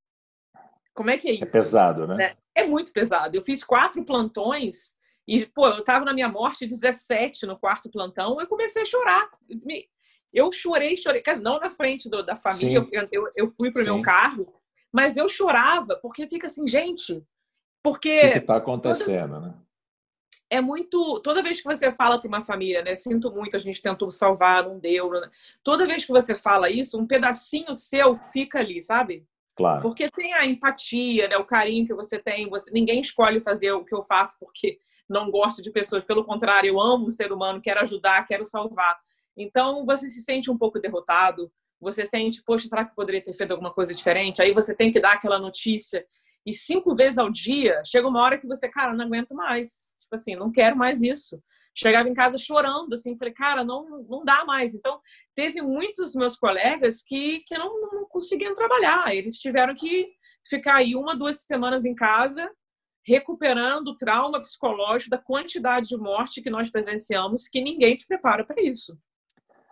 Como 0.93 1.09
é 1.09 1.17
que 1.17 1.27
é, 1.27 1.31
é 1.31 1.33
isso? 1.35 1.43
É 1.43 1.61
pesado, 1.61 2.07
né? 2.07 2.35
É, 2.55 2.61
é 2.63 2.67
muito 2.67 2.91
pesado. 2.91 3.35
Eu 3.35 3.41
fiz 3.41 3.63
quatro 3.63 4.03
plantões 4.03 4.95
e, 5.27 5.45
pô, 5.45 5.67
eu 5.67 5.83
tava 5.83 6.05
na 6.05 6.13
minha 6.13 6.27
morte 6.27 6.67
17 6.67 7.45
no 7.45 7.57
quarto 7.57 7.89
plantão, 7.89 8.39
eu 8.39 8.47
comecei 8.47 8.81
a 8.81 8.85
chorar. 8.85 9.29
Eu 10.33 10.51
chorei, 10.51 10.95
chorei, 10.95 11.23
não 11.41 11.59
na 11.59 11.69
frente 11.69 12.09
do, 12.09 12.23
da 12.23 12.35
família, 12.35 12.87
eu, 12.91 13.07
eu, 13.11 13.31
eu, 13.35 13.49
fui 13.49 13.71
para 13.71 13.81
o 13.81 13.85
meu 13.85 14.01
carro, 14.01 14.53
mas 14.91 15.17
eu 15.17 15.27
chorava, 15.27 15.97
porque 16.01 16.27
fica 16.27 16.47
assim, 16.47 16.67
gente, 16.67 17.23
porque. 17.83 18.19
O 18.19 18.31
que 18.31 18.37
está 18.37 18.57
acontecendo, 18.57 19.35
toda, 19.35 19.47
né? 19.47 19.53
É 20.49 20.61
muito. 20.61 21.19
Toda 21.21 21.43
vez 21.43 21.61
que 21.61 21.67
você 21.67 21.91
fala 21.91 22.19
para 22.19 22.27
uma 22.27 22.43
família, 22.43 22.81
né? 22.81 22.95
Sinto 22.95 23.31
muito, 23.31 23.55
a 23.55 23.59
gente 23.59 23.81
tentou 23.81 24.09
salvar, 24.09 24.63
não 24.63 24.79
deu. 24.79 25.11
Né? 25.11 25.29
Toda 25.63 25.85
vez 25.85 26.05
que 26.05 26.11
você 26.11 26.35
fala 26.35 26.69
isso, 26.69 26.99
um 26.99 27.05
pedacinho 27.05 27.73
seu 27.73 28.15
fica 28.15 28.59
ali, 28.59 28.81
sabe? 28.81 29.25
Claro. 29.55 29.81
Porque 29.81 30.09
tem 30.09 30.33
a 30.33 30.45
empatia, 30.45 31.27
né? 31.27 31.37
o 31.37 31.45
carinho 31.45 31.85
que 31.85 31.93
você 31.93 32.17
tem. 32.17 32.49
Você, 32.49 32.71
ninguém 32.71 32.99
escolhe 32.99 33.41
fazer 33.41 33.71
o 33.73 33.85
que 33.85 33.93
eu 33.93 34.03
faço 34.03 34.37
porque 34.39 34.79
não 35.07 35.29
gosta 35.29 35.61
de 35.61 35.71
pessoas. 35.71 36.03
Pelo 36.03 36.23
contrário, 36.23 36.69
eu 36.69 36.79
amo 36.79 37.07
o 37.07 37.11
ser 37.11 37.31
humano, 37.31 37.61
quero 37.61 37.81
ajudar, 37.81 38.25
quero 38.25 38.45
salvar. 38.45 38.97
Então, 39.37 39.85
você 39.85 40.09
se 40.09 40.21
sente 40.21 40.51
um 40.51 40.57
pouco 40.57 40.79
derrotado, 40.79 41.51
você 41.79 42.05
sente, 42.05 42.43
poxa, 42.43 42.67
será 42.67 42.83
que 42.83 42.95
poderia 42.95 43.23
ter 43.23 43.33
feito 43.33 43.51
alguma 43.51 43.73
coisa 43.73 43.93
diferente? 43.93 44.41
Aí 44.41 44.53
você 44.53 44.75
tem 44.75 44.91
que 44.91 44.99
dar 44.99 45.13
aquela 45.13 45.39
notícia. 45.39 46.05
E 46.45 46.53
cinco 46.53 46.95
vezes 46.95 47.17
ao 47.17 47.29
dia, 47.29 47.81
chega 47.85 48.07
uma 48.07 48.21
hora 48.21 48.37
que 48.37 48.47
você, 48.47 48.67
cara, 48.67 48.93
não 48.93 49.05
aguento 49.05 49.33
mais. 49.33 49.91
Tipo 50.01 50.15
assim, 50.15 50.35
não 50.35 50.51
quero 50.51 50.75
mais 50.75 51.01
isso. 51.01 51.41
Chegava 51.73 52.09
em 52.09 52.13
casa 52.13 52.37
chorando, 52.37 52.93
assim, 52.93 53.17
falei, 53.17 53.33
cara, 53.33 53.63
não, 53.63 54.03
não 54.09 54.25
dá 54.25 54.43
mais. 54.43 54.75
Então, 54.75 54.99
teve 55.33 55.61
muitos 55.61 56.13
meus 56.15 56.35
colegas 56.35 57.01
que, 57.01 57.39
que 57.41 57.57
não, 57.57 57.79
não 57.91 58.53
trabalhar. 58.55 59.15
Eles 59.15 59.37
tiveram 59.37 59.73
que 59.73 60.09
ficar 60.47 60.77
aí 60.77 60.95
uma, 60.95 61.15
duas 61.15 61.41
semanas 61.41 61.85
em 61.85 61.95
casa, 61.95 62.49
recuperando 63.05 63.89
o 63.89 63.95
trauma 63.95 64.41
psicológico 64.41 65.11
da 65.11 65.17
quantidade 65.17 65.87
de 65.87 65.97
morte 65.97 66.41
que 66.41 66.49
nós 66.49 66.69
presenciamos, 66.69 67.47
que 67.47 67.61
ninguém 67.61 67.95
te 67.95 68.05
prepara 68.05 68.43
para 68.43 68.61
isso 68.61 68.97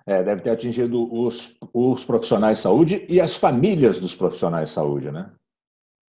é, 0.08 0.24
deve 0.24 0.41
ter 0.41 0.52
atingido 0.52 1.13
os, 1.13 1.58
os 1.74 2.06
profissionais 2.06 2.58
de 2.58 2.63
saúde 2.63 3.06
e 3.10 3.20
as 3.20 3.36
famílias 3.36 4.00
dos 4.00 4.15
profissionais 4.15 4.70
de 4.70 4.74
saúde, 4.74 5.12
né? 5.12 5.30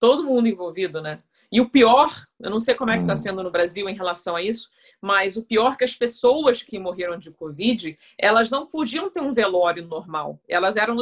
Todo 0.00 0.24
mundo 0.24 0.48
envolvido, 0.48 1.00
né? 1.00 1.22
E 1.52 1.60
o 1.60 1.70
pior, 1.70 2.10
eu 2.40 2.50
não 2.50 2.58
sei 2.58 2.74
como 2.74 2.90
é 2.90 2.96
que 2.96 3.02
está 3.02 3.12
hum. 3.12 3.16
sendo 3.16 3.42
no 3.44 3.50
Brasil 3.52 3.88
em 3.88 3.94
relação 3.94 4.34
a 4.34 4.42
isso, 4.42 4.68
mas 5.00 5.36
o 5.36 5.44
pior 5.44 5.74
é 5.74 5.76
que 5.76 5.84
as 5.84 5.94
pessoas 5.94 6.60
que 6.64 6.80
morreram 6.80 7.16
de 7.16 7.30
Covid, 7.30 7.96
elas 8.18 8.50
não 8.50 8.66
podiam 8.66 9.08
ter 9.08 9.20
um 9.20 9.32
velório 9.32 9.86
normal. 9.86 10.40
Elas 10.48 10.74
eram 10.74 10.96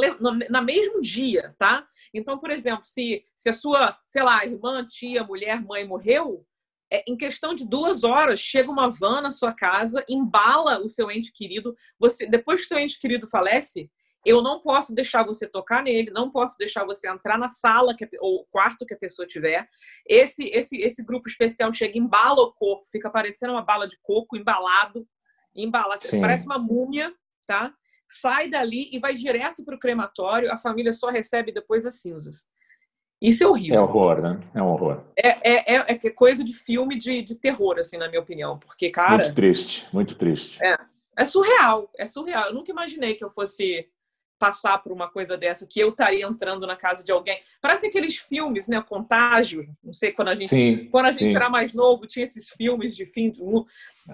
na 0.47 0.61
mesmo 0.61 1.01
dia, 1.01 1.51
tá? 1.57 1.87
Então, 2.13 2.37
por 2.37 2.51
exemplo, 2.51 2.85
se, 2.85 3.25
se 3.35 3.49
a 3.49 3.53
sua, 3.53 3.97
sei 4.05 4.21
lá, 4.21 4.45
irmã, 4.45 4.85
tia, 4.85 5.23
mulher, 5.23 5.59
mãe 5.59 5.83
morreu, 5.87 6.45
é, 6.93 7.03
em 7.07 7.17
questão 7.17 7.55
de 7.55 7.67
duas 7.67 8.03
horas, 8.03 8.39
chega 8.39 8.69
uma 8.69 8.87
van 8.87 9.21
na 9.21 9.31
sua 9.31 9.51
casa, 9.51 10.05
embala 10.07 10.79
o 10.79 10.87
seu 10.87 11.09
ente 11.09 11.31
querido. 11.33 11.75
Você, 11.99 12.27
depois 12.27 12.59
que 12.59 12.65
o 12.65 12.69
seu 12.69 12.77
ente 12.77 12.99
querido 12.99 13.27
falece, 13.27 13.89
eu 14.23 14.43
não 14.43 14.61
posso 14.61 14.93
deixar 14.93 15.25
você 15.25 15.47
tocar 15.47 15.81
nele, 15.81 16.11
não 16.11 16.29
posso 16.31 16.55
deixar 16.57 16.85
você 16.85 17.09
entrar 17.09 17.39
na 17.39 17.49
sala 17.49 17.95
que, 17.95 18.07
ou 18.19 18.45
quarto 18.45 18.85
que 18.85 18.93
a 18.93 18.97
pessoa 18.97 19.27
tiver. 19.27 19.67
Esse, 20.07 20.45
esse, 20.49 20.79
esse 20.81 21.03
grupo 21.03 21.27
especial 21.27 21.73
chega, 21.73 21.97
embala 21.97 22.41
o 22.41 22.53
corpo, 22.53 22.85
fica 22.91 23.09
parecendo 23.09 23.53
uma 23.53 23.63
bala 23.63 23.87
de 23.87 23.97
coco, 24.01 24.37
embalado, 24.37 25.07
embalado, 25.55 26.03
Sim. 26.03 26.21
parece 26.21 26.45
uma 26.45 26.59
múmia, 26.59 27.11
tá? 27.47 27.73
Sai 28.07 28.49
dali 28.49 28.89
e 28.93 28.99
vai 28.99 29.15
direto 29.15 29.65
para 29.65 29.75
o 29.75 29.79
crematório, 29.79 30.53
a 30.53 30.57
família 30.57 30.93
só 30.93 31.09
recebe 31.09 31.51
depois 31.51 31.85
as 31.87 31.99
cinzas. 31.99 32.45
Isso 33.23 33.41
é 33.41 33.47
horrível. 33.47 33.77
É 33.77 33.81
horror, 33.81 34.21
né? 34.21 34.39
É 34.53 34.61
um 34.61 34.67
horror. 34.67 35.01
É, 35.15 35.29
é, 35.29 35.75
é, 35.77 35.85
é 35.91 36.09
coisa 36.09 36.43
de 36.43 36.53
filme 36.53 36.97
de, 36.97 37.21
de 37.21 37.35
terror, 37.35 37.79
assim, 37.79 37.95
na 37.95 38.09
minha 38.09 38.19
opinião. 38.19 38.59
Porque, 38.59 38.89
cara. 38.89 39.23
Muito 39.23 39.35
triste, 39.35 39.87
muito 39.93 40.15
triste. 40.15 40.61
É, 40.61 40.77
é 41.17 41.25
surreal, 41.25 41.89
é 41.97 42.05
surreal. 42.05 42.47
Eu 42.47 42.53
nunca 42.53 42.69
imaginei 42.69 43.15
que 43.15 43.23
eu 43.23 43.29
fosse 43.29 43.87
passar 44.37 44.79
por 44.79 44.91
uma 44.91 45.09
coisa 45.09 45.37
dessa, 45.37 45.65
que 45.65 45.79
eu 45.79 45.87
estaria 45.87 46.25
entrando 46.25 46.67
na 46.67 46.75
casa 46.75 47.01
de 47.01 47.13
alguém. 47.13 47.39
Parece 47.61 47.87
aqueles 47.87 48.17
filmes, 48.17 48.67
né? 48.67 48.81
Contágio. 48.81 49.65
Não 49.81 49.93
sei, 49.93 50.11
quando 50.11 50.27
a 50.27 50.35
gente, 50.35 50.49
sim, 50.49 50.89
quando 50.91 51.05
a 51.05 51.13
gente 51.13 51.31
sim. 51.31 51.35
era 51.37 51.49
mais 51.49 51.73
novo, 51.73 52.05
tinha 52.05 52.25
esses 52.25 52.49
filmes 52.49 52.93
de 52.93 53.05
fim 53.05 53.31
de 53.31 53.41
mundo. 53.41 53.65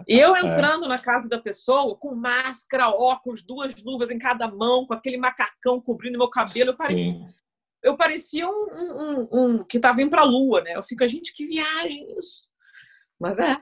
E 0.08 0.20
eu 0.20 0.36
é. 0.36 0.40
entrando 0.42 0.86
é. 0.86 0.88
na 0.88 1.00
casa 1.00 1.28
da 1.28 1.40
pessoa 1.40 1.96
com 1.96 2.14
máscara, 2.14 2.90
óculos, 2.90 3.42
duas 3.42 3.82
luvas 3.82 4.12
em 4.12 4.20
cada 4.20 4.48
mão, 4.48 4.86
com 4.86 4.94
aquele 4.94 5.18
macacão 5.18 5.82
cobrindo 5.82 6.20
meu 6.20 6.30
cabelo, 6.30 6.70
eu 6.70 6.78
parecia, 6.78 7.20
eu 7.84 7.96
parecia 7.96 8.48
um, 8.48 8.68
um, 8.72 9.02
um, 9.02 9.28
um 9.32 9.64
que 9.64 9.78
estava 9.78 10.02
indo 10.02 10.10
para 10.10 10.22
a 10.22 10.26
lua, 10.26 10.62
né? 10.62 10.76
Eu 10.76 10.84
fico, 10.84 11.08
gente, 11.08 11.34
que 11.34 11.46
viagem 11.46 12.08
isso. 12.18 12.48
Mas 13.20 13.40
é. 13.40 13.58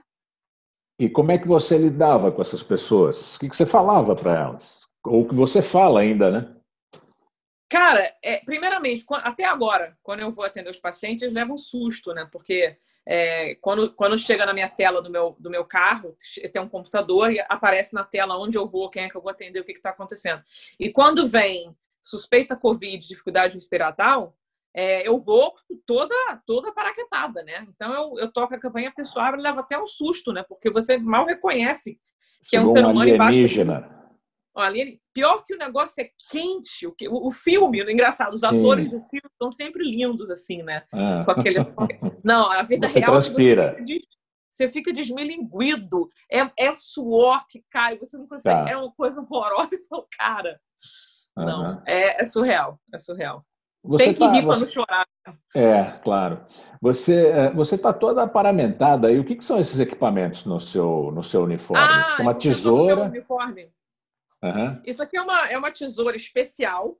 E 0.99 1.09
como 1.09 1.31
é 1.31 1.37
que 1.37 1.47
você 1.47 1.77
lidava 1.77 2.31
com 2.31 2.41
essas 2.41 2.63
pessoas? 2.63 3.35
O 3.35 3.39
que 3.39 3.55
você 3.55 3.65
falava 3.65 4.15
para 4.15 4.35
elas? 4.35 4.87
Ou 5.05 5.21
o 5.21 5.27
que 5.27 5.35
você 5.35 5.61
fala 5.61 6.01
ainda, 6.01 6.31
né? 6.31 6.55
Cara, 7.69 8.11
é, 8.23 8.37
primeiramente, 8.37 9.05
até 9.11 9.43
agora, 9.43 9.97
quando 10.01 10.21
eu 10.21 10.31
vou 10.31 10.45
atender 10.45 10.69
os 10.69 10.79
pacientes, 10.79 11.31
leva 11.31 11.51
um 11.51 11.57
susto, 11.57 12.13
né? 12.13 12.27
Porque 12.31 12.77
é, 13.05 13.55
quando, 13.55 13.93
quando 13.93 14.17
chega 14.17 14.45
na 14.45 14.53
minha 14.53 14.69
tela 14.69 15.01
do 15.01 15.09
meu, 15.09 15.35
do 15.37 15.49
meu 15.49 15.65
carro, 15.65 16.15
tem 16.51 16.61
um 16.61 16.69
computador 16.69 17.31
e 17.31 17.39
aparece 17.47 17.93
na 17.93 18.03
tela 18.03 18.37
onde 18.37 18.57
eu 18.57 18.67
vou, 18.67 18.89
quem 18.89 19.03
é 19.03 19.09
que 19.09 19.15
eu 19.15 19.21
vou 19.21 19.31
atender, 19.31 19.59
o 19.59 19.65
que 19.65 19.73
está 19.73 19.91
acontecendo. 19.91 20.41
E 20.79 20.91
quando 20.91 21.27
vem 21.27 21.75
suspeita 22.07 22.55
Covid, 22.55 23.07
dificuldade 23.07 23.55
respiratória, 23.55 24.31
é, 24.75 25.07
eu 25.07 25.17
vou 25.17 25.55
toda 25.85 26.15
toda 26.45 26.71
paraquetada, 26.71 27.43
né? 27.43 27.65
Então 27.69 27.93
eu, 27.93 28.19
eu 28.19 28.31
toco 28.31 28.53
a 28.53 28.59
campanha 28.59 28.93
pessoal 28.95 29.33
e 29.35 29.41
leva 29.41 29.61
até 29.61 29.79
um 29.79 29.85
susto, 29.85 30.31
né? 30.31 30.45
Porque 30.47 30.69
você 30.69 30.97
mal 30.97 31.25
reconhece 31.25 31.99
que 32.47 32.55
é 32.55 32.61
um 32.61 32.67
ser 32.67 32.85
humano 32.85 33.09
embaixo. 33.09 33.39
Olha, 34.55 34.97
pior 35.13 35.43
que 35.45 35.53
o 35.53 35.57
negócio 35.57 36.01
é 36.01 36.09
quente. 36.31 36.87
O, 36.87 36.95
o, 37.09 37.27
o 37.27 37.31
filme, 37.31 37.79
engraçado, 37.91 38.33
os 38.33 38.43
atores 38.43 38.89
Sim. 38.89 38.97
do 38.97 39.05
filme 39.07 39.29
estão 39.31 39.51
sempre 39.51 39.83
lindos, 39.83 40.31
assim, 40.31 40.63
né? 40.63 40.83
Ah. 40.91 41.23
Com 41.25 41.31
aquele. 41.31 41.59
Não, 42.23 42.51
a 42.51 42.63
vida 42.63 42.89
você 42.89 42.99
real. 42.99 43.11
Transpira. 43.11 43.75
Você 43.77 43.85
fica, 43.85 44.07
você 44.51 44.71
fica 44.71 44.93
desmilinguido. 44.93 46.09
É, 46.31 46.39
é 46.57 46.75
suor 46.77 47.45
que 47.47 47.63
cai, 47.69 47.97
você 47.97 48.17
não 48.17 48.27
consegue. 48.27 48.65
Tá. 48.65 48.71
É 48.71 48.77
uma 48.77 48.91
coisa 48.91 49.21
horrorosa. 49.21 49.77
Cara, 50.17 50.59
não, 51.45 51.81
é, 51.85 52.21
é, 52.21 52.25
surreal. 52.25 52.79
É 52.93 52.97
surreal. 52.97 53.45
Você 53.83 54.05
Tem 54.05 54.13
que 54.13 54.19
tá, 54.19 54.31
rir 54.31 54.43
você... 54.43 54.59
quando 54.59 54.71
chorar. 54.71 55.07
É, 55.55 55.83
claro. 56.03 56.45
Você 56.81 57.27
é, 57.27 57.51
você 57.51 57.75
está 57.75 57.93
toda 57.93 58.27
paramentada. 58.27 59.11
E 59.11 59.19
o 59.19 59.23
que, 59.23 59.35
que, 59.35 59.45
são 59.45 59.59
esses 59.59 59.79
equipamentos 59.79 60.45
no 60.45 60.59
seu 60.59 61.11
no 61.13 61.23
seu 61.23 61.43
uniforme? 61.43 61.83
Ah, 61.83 62.17
uma 62.19 62.35
tesoura. 62.35 63.03
Uniforme. 63.03 63.69
Uhum. 64.43 64.81
Isso 64.85 65.01
aqui 65.01 65.17
é 65.17 65.21
uma, 65.21 65.47
é 65.49 65.57
uma 65.57 65.71
tesoura 65.71 66.15
especial. 66.15 66.97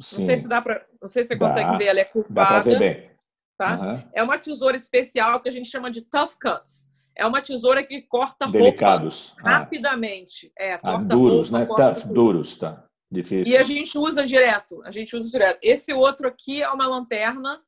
Sim. 0.00 0.18
Não 0.18 0.24
sei 0.26 0.38
se 0.38 0.48
dá 0.48 0.62
para, 0.62 0.86
não 1.00 1.08
sei 1.08 1.24
se 1.24 1.28
você 1.28 1.36
dá, 1.36 1.46
consegue 1.46 1.76
ver, 1.76 1.86
ela 1.86 2.00
é 2.00 2.04
curvada. 2.04 2.54
Dá 2.54 2.62
para 2.62 2.62
ver 2.62 2.78
bem. 2.78 3.10
Tá? 3.58 3.76
Uhum. 3.76 4.02
É 4.14 4.22
uma 4.22 4.38
tesoura 4.38 4.76
especial 4.76 5.40
que 5.40 5.48
a 5.48 5.52
gente 5.52 5.68
chama 5.68 5.90
de 5.90 6.02
tough 6.02 6.36
cuts. 6.40 6.88
É 7.16 7.26
uma 7.26 7.42
tesoura 7.42 7.82
que 7.82 8.00
corta 8.02 8.46
Delicados. 8.46 9.30
roupa 9.30 9.42
ah. 9.50 9.58
rapidamente. 9.58 10.52
É, 10.56 10.74
ah, 10.74 10.78
corta 10.78 11.06
duros, 11.06 11.50
roupa, 11.50 11.82
né? 11.82 11.92
Tough, 11.92 12.12
duros, 12.12 12.56
tá. 12.56 12.87
Difícil. 13.10 13.52
E 13.52 13.56
a 13.56 13.62
gente 13.62 13.96
usa 13.96 14.26
direto. 14.26 14.82
A 14.84 14.90
gente 14.90 15.16
usa 15.16 15.28
direto. 15.30 15.58
Esse 15.62 15.92
outro 15.92 16.28
aqui 16.28 16.62
é 16.62 16.68
uma 16.68 16.86
lanterna, 16.86 17.62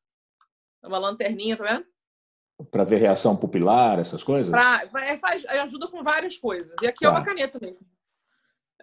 uma 0.85 0.99
lanterninha, 0.99 1.57
tá 1.57 1.65
vendo? 1.65 1.87
Para 2.71 2.85
ver 2.85 2.99
reação 2.99 3.35
pupilar, 3.37 3.99
essas 3.99 4.23
coisas? 4.23 4.51
Pra, 4.51 4.83
é, 5.03 5.17
faz, 5.17 5.45
ajuda 5.47 5.89
com 5.89 6.03
várias 6.03 6.37
coisas. 6.37 6.75
E 6.83 6.87
aqui 6.87 7.05
tá. 7.05 7.07
é 7.07 7.11
uma 7.11 7.25
caneta 7.25 7.59
mesmo. 7.59 7.87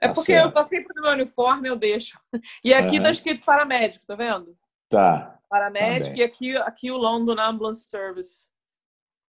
É 0.02 0.08
tá 0.08 0.14
porque 0.14 0.34
certo. 0.34 0.48
eu 0.48 0.52
tô 0.52 0.66
sempre 0.66 0.94
no 0.96 1.04
meu 1.04 1.12
uniforme, 1.12 1.70
eu 1.70 1.76
deixo. 1.76 2.20
E 2.64 2.74
aqui 2.74 2.98
uhum. 2.98 3.04
tá 3.04 3.12
escrito 3.12 3.46
paramédico, 3.46 4.06
tá 4.06 4.16
vendo? 4.16 4.58
Tá. 4.90 5.40
Paramédico 5.50 6.16
tá 6.16 6.22
e 6.22 6.24
aqui, 6.24 6.58
aqui 6.58 6.92
o 6.92 6.98
London 6.98 7.40
Ambulance 7.40 7.88
Service. 7.88 8.48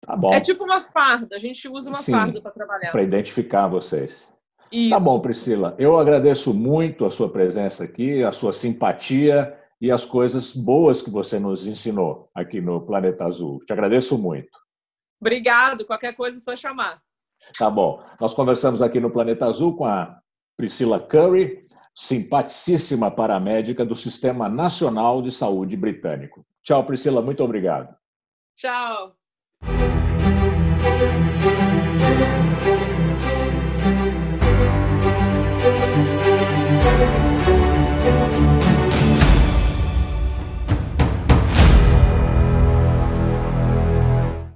Tá 0.01 0.15
bom. 0.15 0.34
É 0.34 0.39
tipo 0.39 0.63
uma 0.63 0.86
farda, 0.86 1.36
a 1.36 1.39
gente 1.39 1.67
usa 1.67 1.89
uma 1.89 1.99
Sim, 1.99 2.13
farda 2.13 2.41
para 2.41 2.51
trabalhar. 2.51 2.91
Para 2.91 3.03
identificar 3.03 3.67
vocês. 3.67 4.34
Isso. 4.71 4.89
Tá 4.89 4.99
bom, 4.99 5.19
Priscila. 5.19 5.75
Eu 5.79 5.97
agradeço 5.97 6.53
muito 6.53 7.05
a 7.05 7.12
sua 7.12 7.29
presença 7.29 7.84
aqui, 7.84 8.23
a 8.23 8.32
sua 8.32 8.53
simpatia 8.53 9.58
e 9.82 9.91
as 9.91 10.05
coisas 10.05 10.51
boas 10.51 11.01
que 11.01 11.10
você 11.10 11.39
nos 11.39 11.65
ensinou 11.65 12.29
aqui 12.36 12.62
no 12.62 12.82
Planeta 12.82 13.25
Azul. 13.25 13.60
Te 13.65 13.73
agradeço 13.73 14.17
muito. 14.17 14.49
Obrigado. 15.19 15.86
Qualquer 15.86 16.15
coisa 16.15 16.38
é 16.38 16.41
só 16.41 16.55
chamar. 16.55 17.01
Tá 17.58 17.69
bom. 17.69 18.03
Nós 18.19 18.34
conversamos 18.34 18.82
aqui 18.82 18.99
no 18.99 19.10
Planeta 19.10 19.45
Azul 19.45 19.75
com 19.75 19.86
a 19.86 20.19
Priscila 20.55 20.99
Curry, 20.99 21.67
simpaticíssima 21.95 23.10
paramédica 23.10 23.86
do 23.86 23.95
Sistema 23.95 24.47
Nacional 24.47 25.21
de 25.21 25.32
Saúde 25.32 25.75
Britânico. 25.75 26.45
Tchau, 26.63 26.86
Priscila, 26.86 27.21
muito 27.21 27.43
obrigado. 27.43 27.95
Tchau. 28.55 29.15